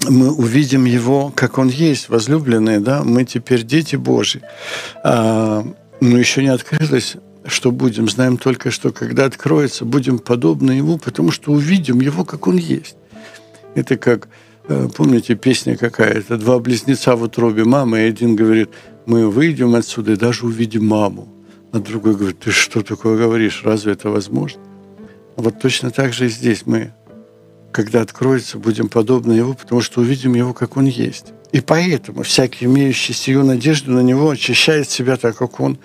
мы 0.10 0.32
увидим 0.32 0.86
Его, 0.86 1.32
как 1.34 1.58
Он 1.58 1.70
есть, 1.70 2.10
возлюбленные, 2.10 2.80
да, 2.80 3.04
мы 3.04 3.24
теперь 3.24 3.64
дети 3.64 3.96
Божьи. 3.96 4.42
Но 5.04 5.74
еще 6.02 6.44
не 6.44 6.50
открылось, 6.50 7.16
что 7.46 7.72
будем. 7.72 8.10
Знаем 8.10 8.38
только, 8.38 8.72
что 8.72 8.92
когда 8.92 9.26
откроется, 9.26 9.86
будем 9.86 10.20
подобны 10.20 10.72
Ему, 10.72 10.98
потому 10.98 11.32
что 11.32 11.52
увидим 11.52 12.02
Его, 12.02 12.26
как 12.26 12.48
Он 12.48 12.58
есть. 12.58 12.96
Это 13.76 13.98
как, 13.98 14.28
э, 14.28 14.30
помните, 14.68 15.36
песня 15.36 15.78
какая-то, 15.78 16.38
два 16.38 16.60
близнеца 16.60 17.16
в 17.16 17.24
утробе 17.24 17.64
мамы, 17.64 18.00
и 18.00 18.10
один 18.10 18.36
говорит, 18.36 18.70
мы 19.06 19.30
выйдем 19.30 19.76
отсюда 19.76 20.14
и 20.14 20.16
даже 20.16 20.46
увидим 20.46 20.88
маму. 20.88 21.28
А 21.72 21.80
другой 21.80 22.16
говорит, 22.16 22.40
ты 22.40 22.52
что 22.52 22.82
такое 22.82 23.18
говоришь, 23.18 23.64
разве 23.64 23.94
это 23.94 24.10
возможно? 24.10 24.62
Вот 25.36 25.60
точно 25.60 25.90
так 25.92 26.14
же 26.14 26.28
и 26.28 26.30
здесь 26.30 26.66
мы 26.66 26.94
когда 27.74 28.02
откроется, 28.02 28.58
будем 28.58 28.88
подобны 28.88 29.34
Его, 29.34 29.54
потому 29.54 29.82
что 29.82 30.00
увидим 30.00 30.36
Его, 30.36 30.54
как 30.54 30.78
Он 30.78 30.86
есть. 30.86 31.34
И 31.52 31.60
поэтому 31.60 32.24
всякий, 32.24 32.66
имеющий 32.66 33.14
сию 33.14 33.44
надежду 33.44 33.92
на 33.92 34.00
Него, 34.00 34.30
очищает 34.30 34.90
себя 34.90 35.18
так, 35.18 35.36
как 35.36 35.60
Он 35.60 35.78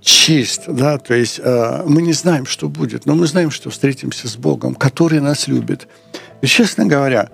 чист. 0.00 0.64
Да? 0.68 0.98
То 0.98 1.14
есть 1.14 1.40
э, 1.42 1.82
мы 1.86 2.02
не 2.02 2.12
знаем, 2.12 2.44
что 2.44 2.68
будет, 2.68 3.06
но 3.06 3.14
мы 3.14 3.26
знаем, 3.26 3.50
что 3.50 3.70
встретимся 3.70 4.28
с 4.28 4.36
Богом, 4.36 4.74
который 4.74 5.20
нас 5.20 5.48
любит. 5.48 5.88
И, 6.42 6.46
честно 6.46 6.86
говоря, 6.86 7.30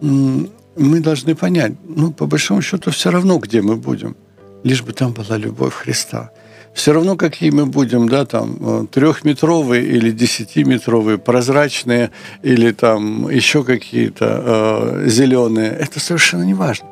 мы 0.00 1.00
должны 1.00 1.34
понять, 1.34 1.72
ну, 1.84 2.12
по 2.12 2.26
большому 2.26 2.62
счету, 2.62 2.90
все 2.90 3.10
равно, 3.10 3.38
где 3.38 3.62
мы 3.62 3.76
будем, 3.76 4.16
лишь 4.64 4.82
бы 4.82 4.92
там 4.92 5.12
была 5.12 5.36
любовь 5.36 5.74
Христа 5.74 6.30
все 6.72 6.92
равно 6.92 7.16
какие 7.16 7.50
мы 7.50 7.66
будем, 7.66 8.08
да, 8.08 8.24
там, 8.24 8.56
э, 8.60 8.86
трехметровые 8.90 9.84
или 9.84 10.10
десятиметровые, 10.10 11.18
прозрачные 11.18 12.10
или 12.42 12.72
там 12.72 13.28
еще 13.28 13.64
какие-то 13.64 15.02
э, 15.04 15.08
зеленые, 15.08 15.70
это 15.70 16.00
совершенно 16.00 16.44
не 16.44 16.54
важно. 16.54 16.88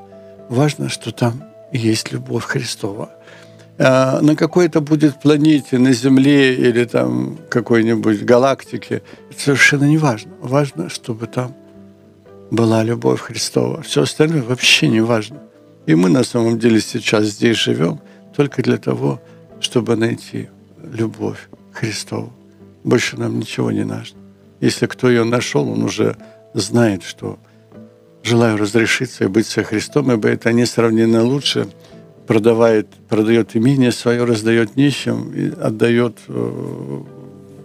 Важно, 0.48 0.88
что 0.88 1.12
там 1.12 1.44
есть 1.72 2.12
любовь 2.12 2.44
Христова. 2.44 3.10
Э, 3.78 4.20
на 4.20 4.34
какой-то 4.34 4.80
будет 4.80 5.20
планете, 5.20 5.78
на 5.78 5.92
Земле 5.92 6.54
или 6.54 6.84
там 6.84 7.38
какой-нибудь 7.48 8.24
галактике, 8.24 9.02
это 9.30 9.40
совершенно 9.40 9.84
не 9.84 9.98
важно. 9.98 10.32
Важно, 10.40 10.88
чтобы 10.88 11.26
там 11.26 11.54
была 12.50 12.82
любовь 12.82 13.20
Христова. 13.20 13.82
Все 13.82 14.02
остальное 14.02 14.42
вообще 14.42 14.88
не 14.88 15.00
важно. 15.00 15.40
И 15.86 15.94
мы 15.94 16.08
на 16.08 16.24
самом 16.24 16.58
деле 16.58 16.80
сейчас 16.80 17.26
здесь 17.26 17.56
живем 17.56 18.00
только 18.36 18.62
для 18.62 18.76
того, 18.76 19.20
чтобы 19.60 19.96
найти 19.96 20.48
любовь 20.92 21.48
Христову. 21.72 22.32
Больше 22.84 23.16
нам 23.16 23.38
ничего 23.38 23.70
не 23.70 23.84
нужно. 23.84 24.18
Если 24.60 24.86
кто 24.86 25.08
ее 25.08 25.24
нашел, 25.24 25.68
он 25.68 25.82
уже 25.82 26.16
знает, 26.54 27.02
что 27.02 27.38
желаю 28.22 28.56
разрешиться 28.56 29.24
и 29.24 29.28
быть 29.28 29.46
со 29.46 29.62
Христом, 29.62 30.10
ибо 30.12 30.28
это 30.28 30.52
несравненно 30.52 31.22
лучше, 31.22 31.68
продавает, 32.26 32.88
продает 33.08 33.56
имение 33.56 33.92
свое, 33.92 34.24
раздает 34.24 34.76
нищим, 34.76 35.54
отдает, 35.60 36.18
э, 36.28 37.02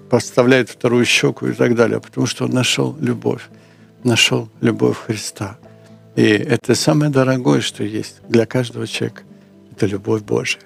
поставляет 0.10 0.70
вторую 0.70 1.06
щеку 1.06 1.48
и 1.48 1.54
так 1.54 1.76
далее, 1.76 2.00
потому 2.00 2.28
что 2.28 2.46
он 2.46 2.52
нашел 2.52 2.96
любовь, 3.00 3.50
нашел 4.06 4.50
любовь 4.62 4.98
Христа. 4.98 5.58
И 6.16 6.24
это 6.24 6.76
самое 6.76 7.12
дорогое, 7.12 7.62
что 7.62 7.84
есть 7.84 8.22
для 8.30 8.46
каждого 8.46 8.88
человека. 8.88 9.22
Это 9.76 9.88
любовь 9.88 10.22
Божия. 10.22 10.62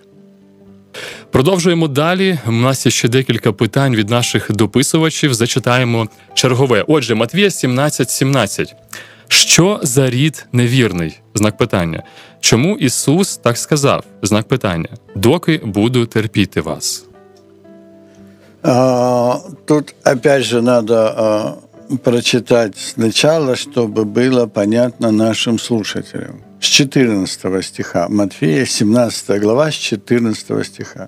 Продовжуємо 1.31 1.87
далі. 1.87 2.39
У 2.47 2.51
нас 2.51 2.85
є 2.85 2.91
ще 2.91 3.07
декілька 3.07 3.51
питань 3.51 3.95
від 3.95 4.09
наших 4.09 4.51
дописувачів. 4.51 5.33
Зачитаємо 5.33 6.07
чергове. 6.33 6.85
Отже, 6.87 7.15
Матвія 7.15 7.51
17, 7.51 8.09
17. 8.09 8.75
Що 9.27 9.79
за 9.83 10.09
рід 10.09 10.45
невірний? 10.51 11.19
Знак 11.33 11.57
питання. 11.57 12.03
Чому 12.39 12.77
Ісус 12.77 13.37
так 13.37 13.57
сказав? 13.57 14.03
Знак 14.21 14.47
питання. 14.47 14.89
Доки 15.15 15.61
буду 15.63 16.05
терпіти 16.05 16.61
вас. 16.61 17.05
А, 18.63 19.35
тут 19.65 19.95
опять 20.05 20.43
же 20.43 20.61
надо 20.61 21.57
прочитать 22.03 22.77
сначала, 22.77 23.55
чтобы 23.55 24.05
было 24.05 24.45
понятно 24.47 25.11
нашим 25.11 25.57
слушателям. 25.57 26.41
С 26.59 26.65
14 26.65 27.65
стиха. 27.65 28.07
Матфея, 28.09 28.65
17 28.65 29.39
глава, 29.39 29.71
с 29.71 29.75
14 29.75 30.65
стиха. 30.65 31.07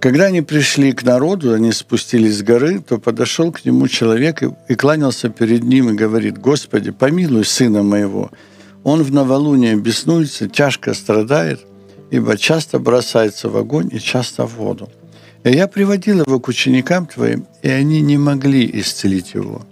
Когда 0.00 0.26
они 0.26 0.42
пришли 0.42 0.92
к 0.92 1.02
народу, 1.02 1.52
они 1.54 1.72
спустились 1.72 2.38
с 2.38 2.42
горы, 2.42 2.80
то 2.80 2.98
подошел 2.98 3.50
к 3.52 3.64
нему 3.64 3.88
человек 3.88 4.42
и, 4.42 4.50
и 4.68 4.74
кланялся 4.74 5.28
перед 5.28 5.62
ним 5.62 5.90
и 5.90 5.94
говорит, 5.94 6.38
«Господи, 6.38 6.90
помилуй 6.90 7.44
сына 7.44 7.82
моего. 7.82 8.30
Он 8.82 9.02
в 9.02 9.10
новолуние 9.10 9.76
беснуется, 9.76 10.46
тяжко 10.46 10.92
страдает, 10.92 11.60
ибо 12.10 12.36
часто 12.36 12.78
бросается 12.78 13.48
в 13.48 13.56
огонь 13.56 13.88
и 13.92 13.98
часто 13.98 14.46
в 14.46 14.56
воду. 14.56 14.90
И 15.42 15.50
я 15.50 15.68
приводил 15.68 16.20
его 16.20 16.38
к 16.38 16.48
ученикам 16.48 17.06
твоим, 17.06 17.46
и 17.62 17.70
они 17.70 18.02
не 18.02 18.18
могли 18.18 18.70
исцелить 18.80 19.34
его». 19.34 19.62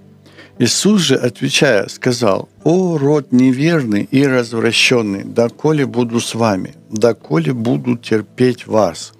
Иисус 0.63 1.01
же, 1.01 1.17
отвечая, 1.17 1.89
сказал, 1.89 2.49
«О, 2.63 2.97
род 2.97 3.33
неверный 3.33 4.05
и 4.05 4.25
развращенный, 4.25 5.25
доколе 5.25 5.87
буду 5.87 6.21
с 6.21 6.37
вами, 6.37 6.77
доколе 6.89 7.53
буду 7.53 7.97
терпеть 7.97 8.69
вас, 8.69 9.13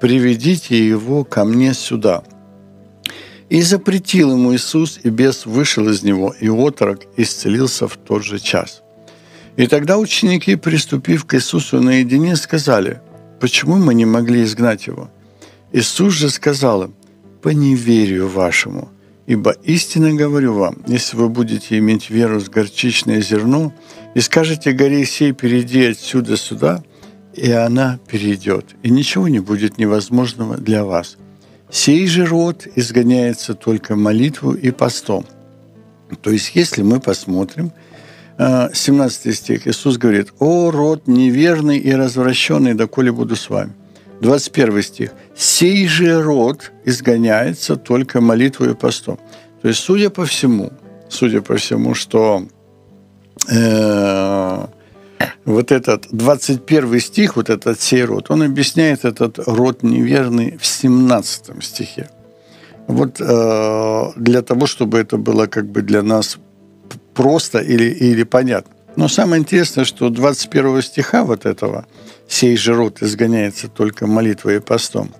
приведите 0.00 0.88
его 0.88 1.22
ко 1.22 1.44
мне 1.44 1.74
сюда». 1.74 2.22
И 3.50 3.60
запретил 3.60 4.32
ему 4.32 4.54
Иисус, 4.54 4.98
и 5.04 5.10
бес 5.10 5.44
вышел 5.44 5.86
из 5.90 6.02
него, 6.02 6.34
и 6.40 6.48
отрок 6.48 7.00
исцелился 7.18 7.88
в 7.88 7.98
тот 7.98 8.24
же 8.24 8.38
час. 8.38 8.82
И 9.58 9.66
тогда 9.66 9.98
ученики, 9.98 10.56
приступив 10.56 11.26
к 11.26 11.34
Иисусу 11.34 11.82
наедине, 11.82 12.36
сказали, 12.36 13.02
«Почему 13.38 13.76
мы 13.76 13.92
не 13.92 14.06
могли 14.06 14.44
изгнать 14.44 14.86
его?» 14.86 15.10
Иисус 15.72 16.14
же 16.14 16.30
сказал 16.30 16.84
им, 16.84 16.94
«По 17.42 17.50
неверию 17.50 18.28
вашему, 18.28 18.88
Ибо 19.26 19.50
истинно 19.64 20.12
говорю 20.14 20.54
вам, 20.54 20.76
если 20.86 21.16
вы 21.16 21.28
будете 21.28 21.78
иметь 21.78 22.10
веру 22.10 22.38
с 22.38 22.48
горчичное 22.48 23.20
зерно 23.20 23.72
и 24.14 24.20
скажете 24.20 24.72
горе 24.72 25.04
сей, 25.04 25.32
перейди 25.32 25.86
отсюда 25.86 26.36
сюда, 26.36 26.82
и 27.34 27.50
она 27.50 27.98
перейдет, 28.08 28.76
и 28.82 28.90
ничего 28.90 29.26
не 29.28 29.40
будет 29.40 29.78
невозможного 29.78 30.56
для 30.56 30.84
вас. 30.84 31.16
Сей 31.70 32.06
же 32.06 32.24
род 32.24 32.68
изгоняется 32.76 33.54
только 33.54 33.96
молитву 33.96 34.52
и 34.52 34.70
постом. 34.70 35.26
То 36.22 36.30
есть, 36.30 36.52
если 36.54 36.82
мы 36.82 37.00
посмотрим, 37.00 37.72
17 38.38 39.26
э, 39.26 39.32
стих, 39.32 39.66
Иисус 39.66 39.98
говорит, 39.98 40.28
«О, 40.38 40.70
род 40.70 41.08
неверный 41.08 41.78
и 41.78 41.92
развращенный, 41.92 42.74
доколе 42.74 43.10
буду 43.10 43.34
с 43.34 43.50
вами». 43.50 43.72
21 44.20 44.82
стих. 44.82 45.10
«Сей 45.34 45.86
же 45.86 46.22
род 46.22 46.72
изгоняется 46.84 47.76
только 47.76 48.20
молитвой 48.20 48.72
и 48.72 48.74
постом». 48.74 49.18
То 49.62 49.68
есть, 49.68 49.80
судя 49.80 50.10
по 50.10 50.24
всему, 50.24 50.72
судя 51.08 51.40
по 51.40 51.56
всему, 51.56 51.94
что 51.94 52.46
э, 53.50 54.66
вот 55.44 55.72
этот 55.72 56.06
21 56.10 57.00
стих, 57.00 57.36
вот 57.36 57.50
этот 57.50 57.80
сей 57.80 58.04
род, 58.04 58.30
он 58.30 58.42
объясняет 58.42 59.04
этот 59.04 59.38
род 59.46 59.82
неверный 59.82 60.58
в 60.60 60.66
17 60.66 61.64
стихе. 61.64 62.08
Вот 62.86 63.20
э, 63.20 64.12
для 64.16 64.42
того, 64.42 64.66
чтобы 64.66 64.98
это 64.98 65.16
было 65.16 65.46
как 65.46 65.66
бы 65.66 65.82
для 65.82 66.02
нас 66.02 66.38
просто 67.14 67.58
или, 67.58 67.84
или 67.84 68.22
понятно. 68.22 68.75
Но 68.96 69.08
самое 69.08 69.40
интересное, 69.40 69.84
что 69.84 70.08
21 70.08 70.82
стиха 70.82 71.24
вот 71.24 71.46
этого– 71.46 71.86
сей 72.28 72.56
же 72.56 72.74
род 72.74 73.02
изгоняется 73.02 73.68
только 73.68 74.06
молитвой 74.06 74.56
и 74.56 74.60
постом. 74.60 75.14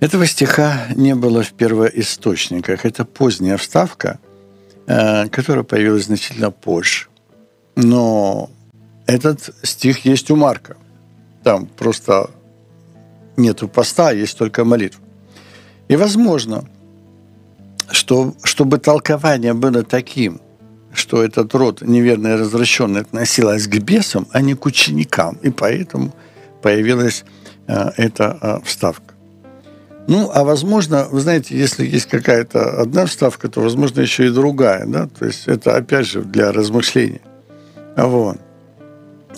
Этого 0.00 0.26
стиха 0.26 0.86
не 0.96 1.14
было 1.14 1.42
в 1.42 1.52
первоисточниках. 1.52 2.86
Это 2.86 3.04
поздняя 3.04 3.56
вставка, 3.56 4.18
э, 4.86 5.28
которая 5.28 5.64
появилась 5.64 6.06
значительно 6.06 6.50
позже. 6.50 7.08
Но 7.76 8.50
этот 9.06 9.50
стих 9.62 10.06
есть 10.06 10.30
у 10.30 10.36
Марка. 10.36 10.76
Там 11.42 11.66
просто 11.66 12.30
нету 13.36 13.68
поста, 13.68 14.10
есть 14.12 14.38
только 14.38 14.64
молитва. 14.64 15.02
И 15.88 15.96
возможно, 15.96 16.64
что, 17.90 18.34
чтобы 18.42 18.78
толкование 18.78 19.52
было 19.52 19.82
таким– 19.82 20.40
что 20.92 21.22
этот 21.22 21.54
род 21.54 21.82
неверно 21.82 22.28
и 22.28 22.36
развращенный 22.36 23.00
относилась 23.00 23.66
к 23.66 23.78
бесам, 23.78 24.26
а 24.32 24.40
не 24.40 24.54
к 24.54 24.66
ученикам. 24.66 25.38
И 25.42 25.50
поэтому 25.50 26.14
появилась 26.62 27.24
э, 27.66 27.90
эта 27.96 28.38
э, 28.40 28.58
вставка. 28.64 29.14
Ну, 30.08 30.30
а 30.34 30.42
возможно, 30.42 31.06
вы 31.10 31.20
знаете, 31.20 31.56
если 31.56 31.86
есть 31.86 32.06
какая-то 32.06 32.80
одна 32.80 33.06
вставка, 33.06 33.48
то, 33.48 33.60
возможно, 33.60 34.00
еще 34.00 34.26
и 34.26 34.30
другая, 34.30 34.84
да, 34.86 35.06
то 35.06 35.26
есть 35.26 35.46
это, 35.46 35.76
опять 35.76 36.06
же, 36.06 36.22
для 36.22 36.50
размышления. 36.52 37.20
Вот. 37.96 38.38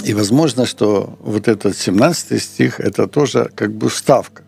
И 0.05 0.15
возможно, 0.15 0.65
что 0.65 1.19
вот 1.21 1.49
этот 1.49 1.77
17 1.77 2.43
стих– 2.43 2.81
это 2.81 3.07
тоже 3.07 3.51
как 3.55 3.73
бы 3.73 3.88
вставка. 3.88 4.43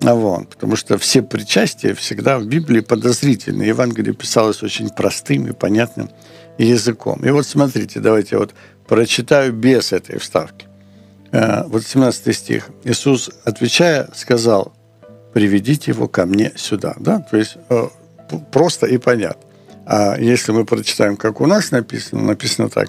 Вот, 0.00 0.50
потому 0.50 0.76
что 0.76 0.98
все 0.98 1.22
причастия 1.22 1.94
всегда 1.94 2.38
в 2.38 2.46
Библии 2.46 2.80
подозрительны. 2.80 3.62
Евангелие 3.62 4.14
писалось 4.14 4.62
очень 4.62 4.90
простым 4.90 5.46
и 5.48 5.52
понятным 5.52 6.10
языком. 6.58 7.20
И 7.24 7.30
вот 7.30 7.46
смотрите, 7.46 8.00
давайте 8.00 8.38
вот 8.38 8.54
прочитаю 8.86 9.52
без 9.52 9.92
этой 9.92 10.18
вставки. 10.18 10.66
Э, 11.32 11.64
вот 11.66 11.84
17 11.84 12.34
стих. 12.36 12.68
Иисус, 12.84 13.30
отвечая, 13.44 14.08
сказал, 14.14 14.72
приведите 15.32 15.90
его 15.90 16.06
ко 16.06 16.26
мне 16.26 16.52
сюда. 16.56 16.94
Да? 16.98 17.18
То 17.18 17.36
есть 17.36 17.56
э, 17.68 17.88
просто 18.52 18.86
и 18.86 18.98
понятно. 18.98 19.42
А 19.86 20.16
если 20.18 20.52
мы 20.52 20.64
прочитаем, 20.64 21.16
как 21.16 21.40
у 21.40 21.46
нас 21.46 21.70
написано, 21.70 22.22
написано 22.22 22.68
так. 22.68 22.88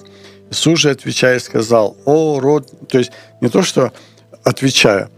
Иисус 0.51 0.79
же, 0.79 0.91
отвечая, 0.91 1.39
сказал, 1.39 1.97
о, 2.05 2.39
род... 2.39 2.71
То 2.87 2.99
есть 2.99 3.11
не 3.41 3.49
то, 3.49 3.63
что 3.63 3.91
отвечая, 4.43 5.09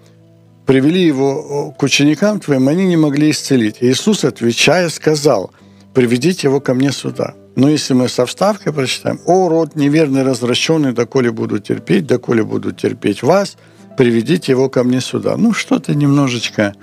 привели 0.65 1.03
его 1.03 1.71
к 1.77 1.83
ученикам 1.83 2.39
твоим, 2.39 2.67
они 2.67 2.85
не 2.85 2.97
могли 2.97 3.31
исцелить. 3.31 3.77
Иисус, 3.81 4.23
отвечая, 4.23 4.89
сказал, 4.89 5.51
приведите 5.93 6.47
его 6.47 6.59
ко 6.59 6.73
мне 6.73 6.91
сюда. 6.91 7.35
Но 7.57 7.69
если 7.69 7.95
мы 7.95 8.07
со 8.07 8.27
вставкой 8.27 8.71
прочитаем, 8.71 9.19
«О, 9.25 9.49
род 9.49 9.75
неверный, 9.75 10.21
развращенный, 10.21 10.93
доколе 10.93 11.31
буду 11.31 11.57
терпеть, 11.57 12.05
доколе 12.05 12.43
буду 12.43 12.71
терпеть 12.71 13.23
вас, 13.23 13.57
приведите 13.97 14.51
его 14.51 14.69
ко 14.69 14.83
мне 14.83 15.01
сюда». 15.01 15.37
Ну, 15.37 15.53
что-то 15.53 15.95
немножечко 15.95 16.75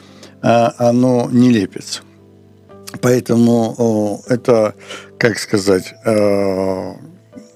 а, 0.42 0.74
оно 0.78 1.28
не 1.30 1.50
лепится. 1.50 2.00
Поэтому 3.00 4.20
это, 4.28 4.74
как 5.16 5.38
сказать, 5.38 5.94
э, 6.04 6.92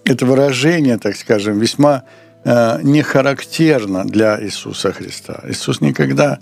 это 0.05 0.25
выражение, 0.25 0.97
так 0.99 1.17
скажем, 1.17 1.59
весьма 1.59 2.05
э, 2.45 2.79
не 2.85 3.03
характерно 3.03 4.05
для 4.05 4.41
Иисуса 4.41 4.93
Христа. 4.93 5.43
Иисус 5.49 5.81
никогда 5.81 6.39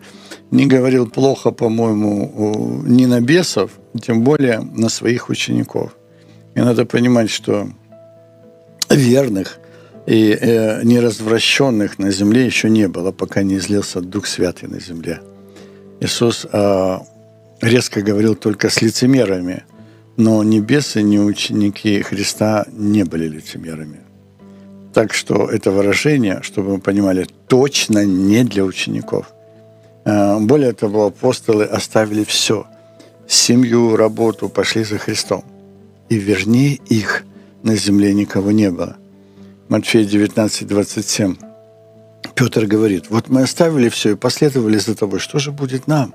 не 0.51 0.67
говорил 0.67 1.09
плохо, 1.09 1.53
по-моему, 1.53 2.83
ни 2.85 3.07
на 3.07 3.23
бесов, 3.23 3.71
тем 3.99 4.25
более 4.25 4.61
на 4.61 4.91
своих 4.91 5.31
учеников. 5.31 5.93
И 6.57 6.61
надо 6.61 6.87
понимать, 6.87 7.31
что 7.31 7.69
верных 8.89 9.59
и 10.07 10.31
э, 10.33 10.83
неразвращенных 10.85 11.99
на 11.99 12.11
земле 12.11 12.47
еще 12.47 12.71
не 12.71 12.89
было, 12.89 13.13
пока 13.13 13.43
не 13.43 13.57
излился 13.57 14.01
Дух 14.01 14.27
Святый 14.27 14.67
на 14.69 14.81
земле. 14.81 15.21
Иисус 16.01 16.47
э, 16.51 16.99
резко 17.61 18.01
говорил 18.01 18.35
только 18.37 18.71
с 18.71 18.81
лицемерами, 18.81 19.65
но 20.17 20.43
ни 20.45 20.61
бесы, 20.61 21.03
ни 21.03 21.19
ученики 21.19 22.01
Христа 22.01 22.65
не 22.73 23.05
были 23.05 23.29
лицемерами. 23.29 24.01
Так 24.95 25.13
что 25.13 25.51
это 25.51 25.71
выражение, 25.71 26.41
чтобы 26.41 26.71
мы 26.71 26.81
понимали, 26.81 27.27
точно 27.49 28.07
не 28.07 28.45
для 28.45 28.65
учеников. 28.65 29.27
Э, 30.07 30.39
более 30.41 30.73
того, 30.73 31.07
апостолы 31.07 31.65
оставили 31.65 32.25
все– 32.25 32.67
семью, 33.29 33.97
работу, 33.97 34.49
пошли 34.49 34.85
за 34.85 34.97
Христом– 34.97 35.45
и 36.09 36.17
вернее 36.17 36.75
их 36.89 37.25
на 37.63 37.77
земле 37.77 38.15
никого 38.15 38.51
не 38.51 38.71
было. 38.71 38.97
Матфея 39.69 40.05
19, 40.05 40.67
27. 40.67 41.37
Петр 42.35 42.67
говорит, 42.67 43.07
вот 43.11 43.29
мы 43.29 43.43
оставили 43.43 43.89
все 43.89 44.13
и 44.13 44.17
последовали 44.17 44.79
за 44.79 44.95
тобой, 44.95 45.19
что 45.19 45.39
же 45.39 45.53
будет 45.53 45.87
нам? 45.87 46.15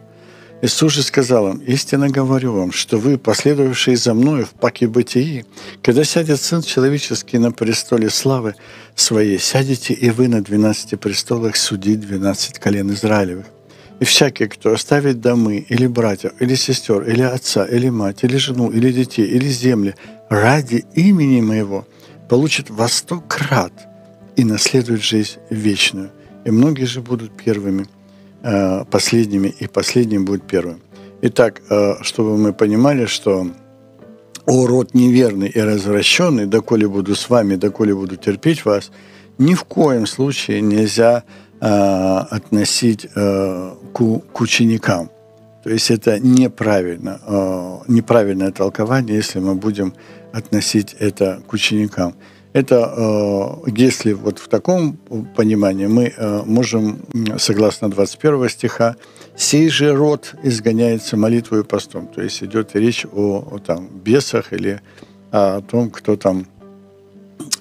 Иисус 0.62 0.94
же 0.94 1.02
сказал 1.02 1.50
им, 1.50 1.58
истинно 1.58 2.10
говорю 2.10 2.54
вам, 2.54 2.72
что 2.72 2.98
вы, 3.00 3.18
последовавшие 3.18 3.98
за 3.98 4.14
мною 4.14 4.46
в 4.46 4.52
паке 4.52 4.88
бытии, 4.88 5.46
когда 5.82 6.04
сядет 6.04 6.40
Сын 6.40 6.62
Человеческий 6.62 7.40
на 7.40 7.52
престоле 7.52 8.12
славы 8.12 8.54
своей, 8.96 9.40
сядете 9.40 9.96
и 9.96 10.12
вы 10.12 10.28
на 10.28 10.44
двенадцати 10.44 10.96
престолах 10.96 11.56
судить 11.56 12.02
двенадцать 12.02 12.60
колен 12.60 12.92
Израилевых. 12.92 13.48
И 14.02 14.06
всякий, 14.06 14.48
кто 14.48 14.74
оставит 14.74 15.22
домы, 15.22 15.64
или 15.70 15.86
братьев, 15.86 16.32
или 16.42 16.56
сестер, 16.56 17.04
или 17.04 17.22
отца, 17.22 17.66
или 17.66 17.90
мать, 17.90 18.24
или 18.24 18.38
жену, 18.38 18.72
или 18.72 18.92
детей, 18.92 19.28
или 19.28 19.48
земли 19.48 19.94
ради 20.30 20.86
имени 20.96 21.42
моего, 21.42 21.86
получит 22.28 22.72
во 22.72 22.88
сто 22.88 23.20
крат 23.20 23.74
и 24.36 24.44
наследует 24.44 25.04
жизнь 25.04 25.38
вечную. 25.52 26.10
И 26.46 26.52
многие 26.52 26.86
же 26.86 27.02
будут 27.02 27.32
первыми, 27.46 27.86
э, 28.42 28.86
последними, 28.86 29.54
и 29.60 29.68
последним 29.68 30.26
будет 30.26 30.48
первым. 30.48 30.82
Итак, 31.22 31.62
э, 31.70 31.94
чтобы 32.02 32.38
мы 32.38 32.54
понимали, 32.54 33.06
что 33.06 33.48
«О, 34.48 34.66
род 34.66 34.96
неверный 34.96 35.50
и 35.50 35.62
развращенный, 35.62 36.48
доколе 36.48 36.88
буду 36.88 37.14
с 37.14 37.30
вами, 37.30 37.56
доколе 37.56 37.94
буду 37.94 38.16
терпеть 38.16 38.66
вас», 38.66 38.92
ни 39.38 39.54
в 39.54 39.64
коем 39.64 40.08
случае 40.08 40.62
нельзя 40.62 41.24
относить 41.62 43.08
э, 43.16 43.76
к, 43.94 44.20
к 44.34 44.42
ученикам. 44.42 45.12
То 45.64 45.70
есть 45.70 45.92
это 45.92 46.20
неправильно, 46.20 47.22
э, 47.24 47.78
неправильное 47.88 48.52
толкование, 48.52 49.18
если 49.18 49.40
мы 49.40 49.54
будем 49.54 49.94
относить 50.34 50.96
это 50.98 51.40
к 51.48 51.54
ученикам. 51.54 52.16
Это 52.54 53.58
если 53.66 54.12
вот 54.12 54.40
в 54.40 54.50
таком 54.50 54.98
понимании 55.38 55.88
мы 55.88 56.14
можем, 56.46 57.00
согласно 57.38 57.90
21 57.90 58.50
стиха, 58.50 58.98
«сей 59.38 59.70
же 59.70 59.96
род 59.96 60.36
изгоняется 60.44 61.16
молитвой 61.16 61.62
и 61.62 61.64
постом». 61.64 62.08
То 62.08 62.22
есть 62.22 62.44
идет 62.44 62.76
речь 62.76 63.06
о, 63.06 63.48
о 63.52 63.60
там, 63.60 63.88
бесах 63.88 64.52
или 64.52 64.82
о 65.32 65.62
том, 65.62 65.90
кто 65.92 66.18
там 66.18 66.46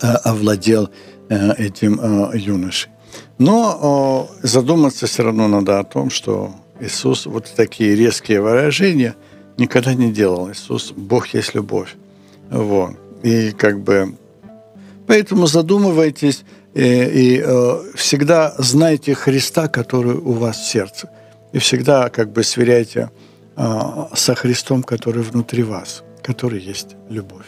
овладел 0.00 0.90
этим 1.28 2.00
юношей. 2.34 2.90
Но 3.40 4.28
задуматься 4.42 5.06
все 5.06 5.22
равно 5.22 5.48
надо 5.48 5.78
о 5.78 5.84
том, 5.84 6.10
что 6.10 6.54
Иисус 6.78 7.24
вот 7.24 7.50
такие 7.56 7.96
резкие 7.96 8.42
выражения 8.42 9.16
никогда 9.56 9.94
не 9.94 10.12
делал. 10.12 10.50
Иисус– 10.50 10.92
Бог 10.96 11.28
есть 11.28 11.54
любовь. 11.54 11.96
Вот. 12.50 12.96
И 13.22 13.52
как 13.52 13.80
бы 13.80 14.14
поэтому 15.06 15.46
задумывайтесь 15.46 16.44
и, 16.74 16.82
и 16.82 17.42
э, 17.42 17.82
всегда 17.94 18.54
знайте 18.58 19.14
Христа, 19.14 19.68
который 19.68 20.16
у 20.16 20.32
вас 20.32 20.58
в 20.58 20.70
сердце. 20.70 21.08
И 21.52 21.58
всегда 21.58 22.10
как 22.10 22.32
бы 22.32 22.42
сверяйте 22.42 23.10
со 24.14 24.34
Христом, 24.34 24.82
который 24.82 25.22
внутри 25.22 25.62
вас, 25.62 26.02
который 26.22 26.60
есть 26.60 26.96
любовь. 27.08 27.46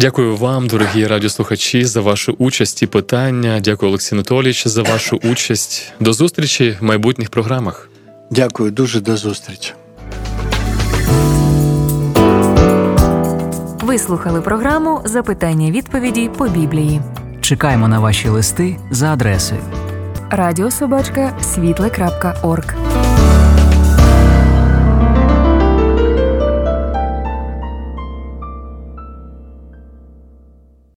Дякую 0.00 0.36
вам, 0.36 0.66
дорогі 0.66 1.06
радіослухачі, 1.06 1.84
за 1.84 2.00
вашу 2.00 2.34
участь 2.38 2.82
і 2.82 2.86
питання. 2.86 3.60
Дякую, 3.60 3.88
Олексій 3.88 4.14
Анатолійович, 4.14 4.66
за 4.68 4.82
вашу 4.82 5.16
участь. 5.16 5.92
До 6.00 6.12
зустрічі 6.12 6.76
в 6.80 6.84
майбутніх 6.84 7.30
програмах. 7.30 7.88
Дякую 8.30 8.70
дуже 8.70 9.00
до 9.00 9.16
зустрічі. 9.16 9.72
Ви 13.80 13.98
слухали 13.98 14.40
програму 14.40 15.00
Запитання 15.04 15.70
відповіді 15.70 16.30
по 16.38 16.48
Біблії. 16.48 17.00
Чекаємо 17.40 17.88
на 17.88 18.00
ваші 18.00 18.28
листи 18.28 18.76
за 18.90 19.12
адресою 19.12 19.60
Радіособачка 20.30 21.38
світле.орг. 21.42 22.89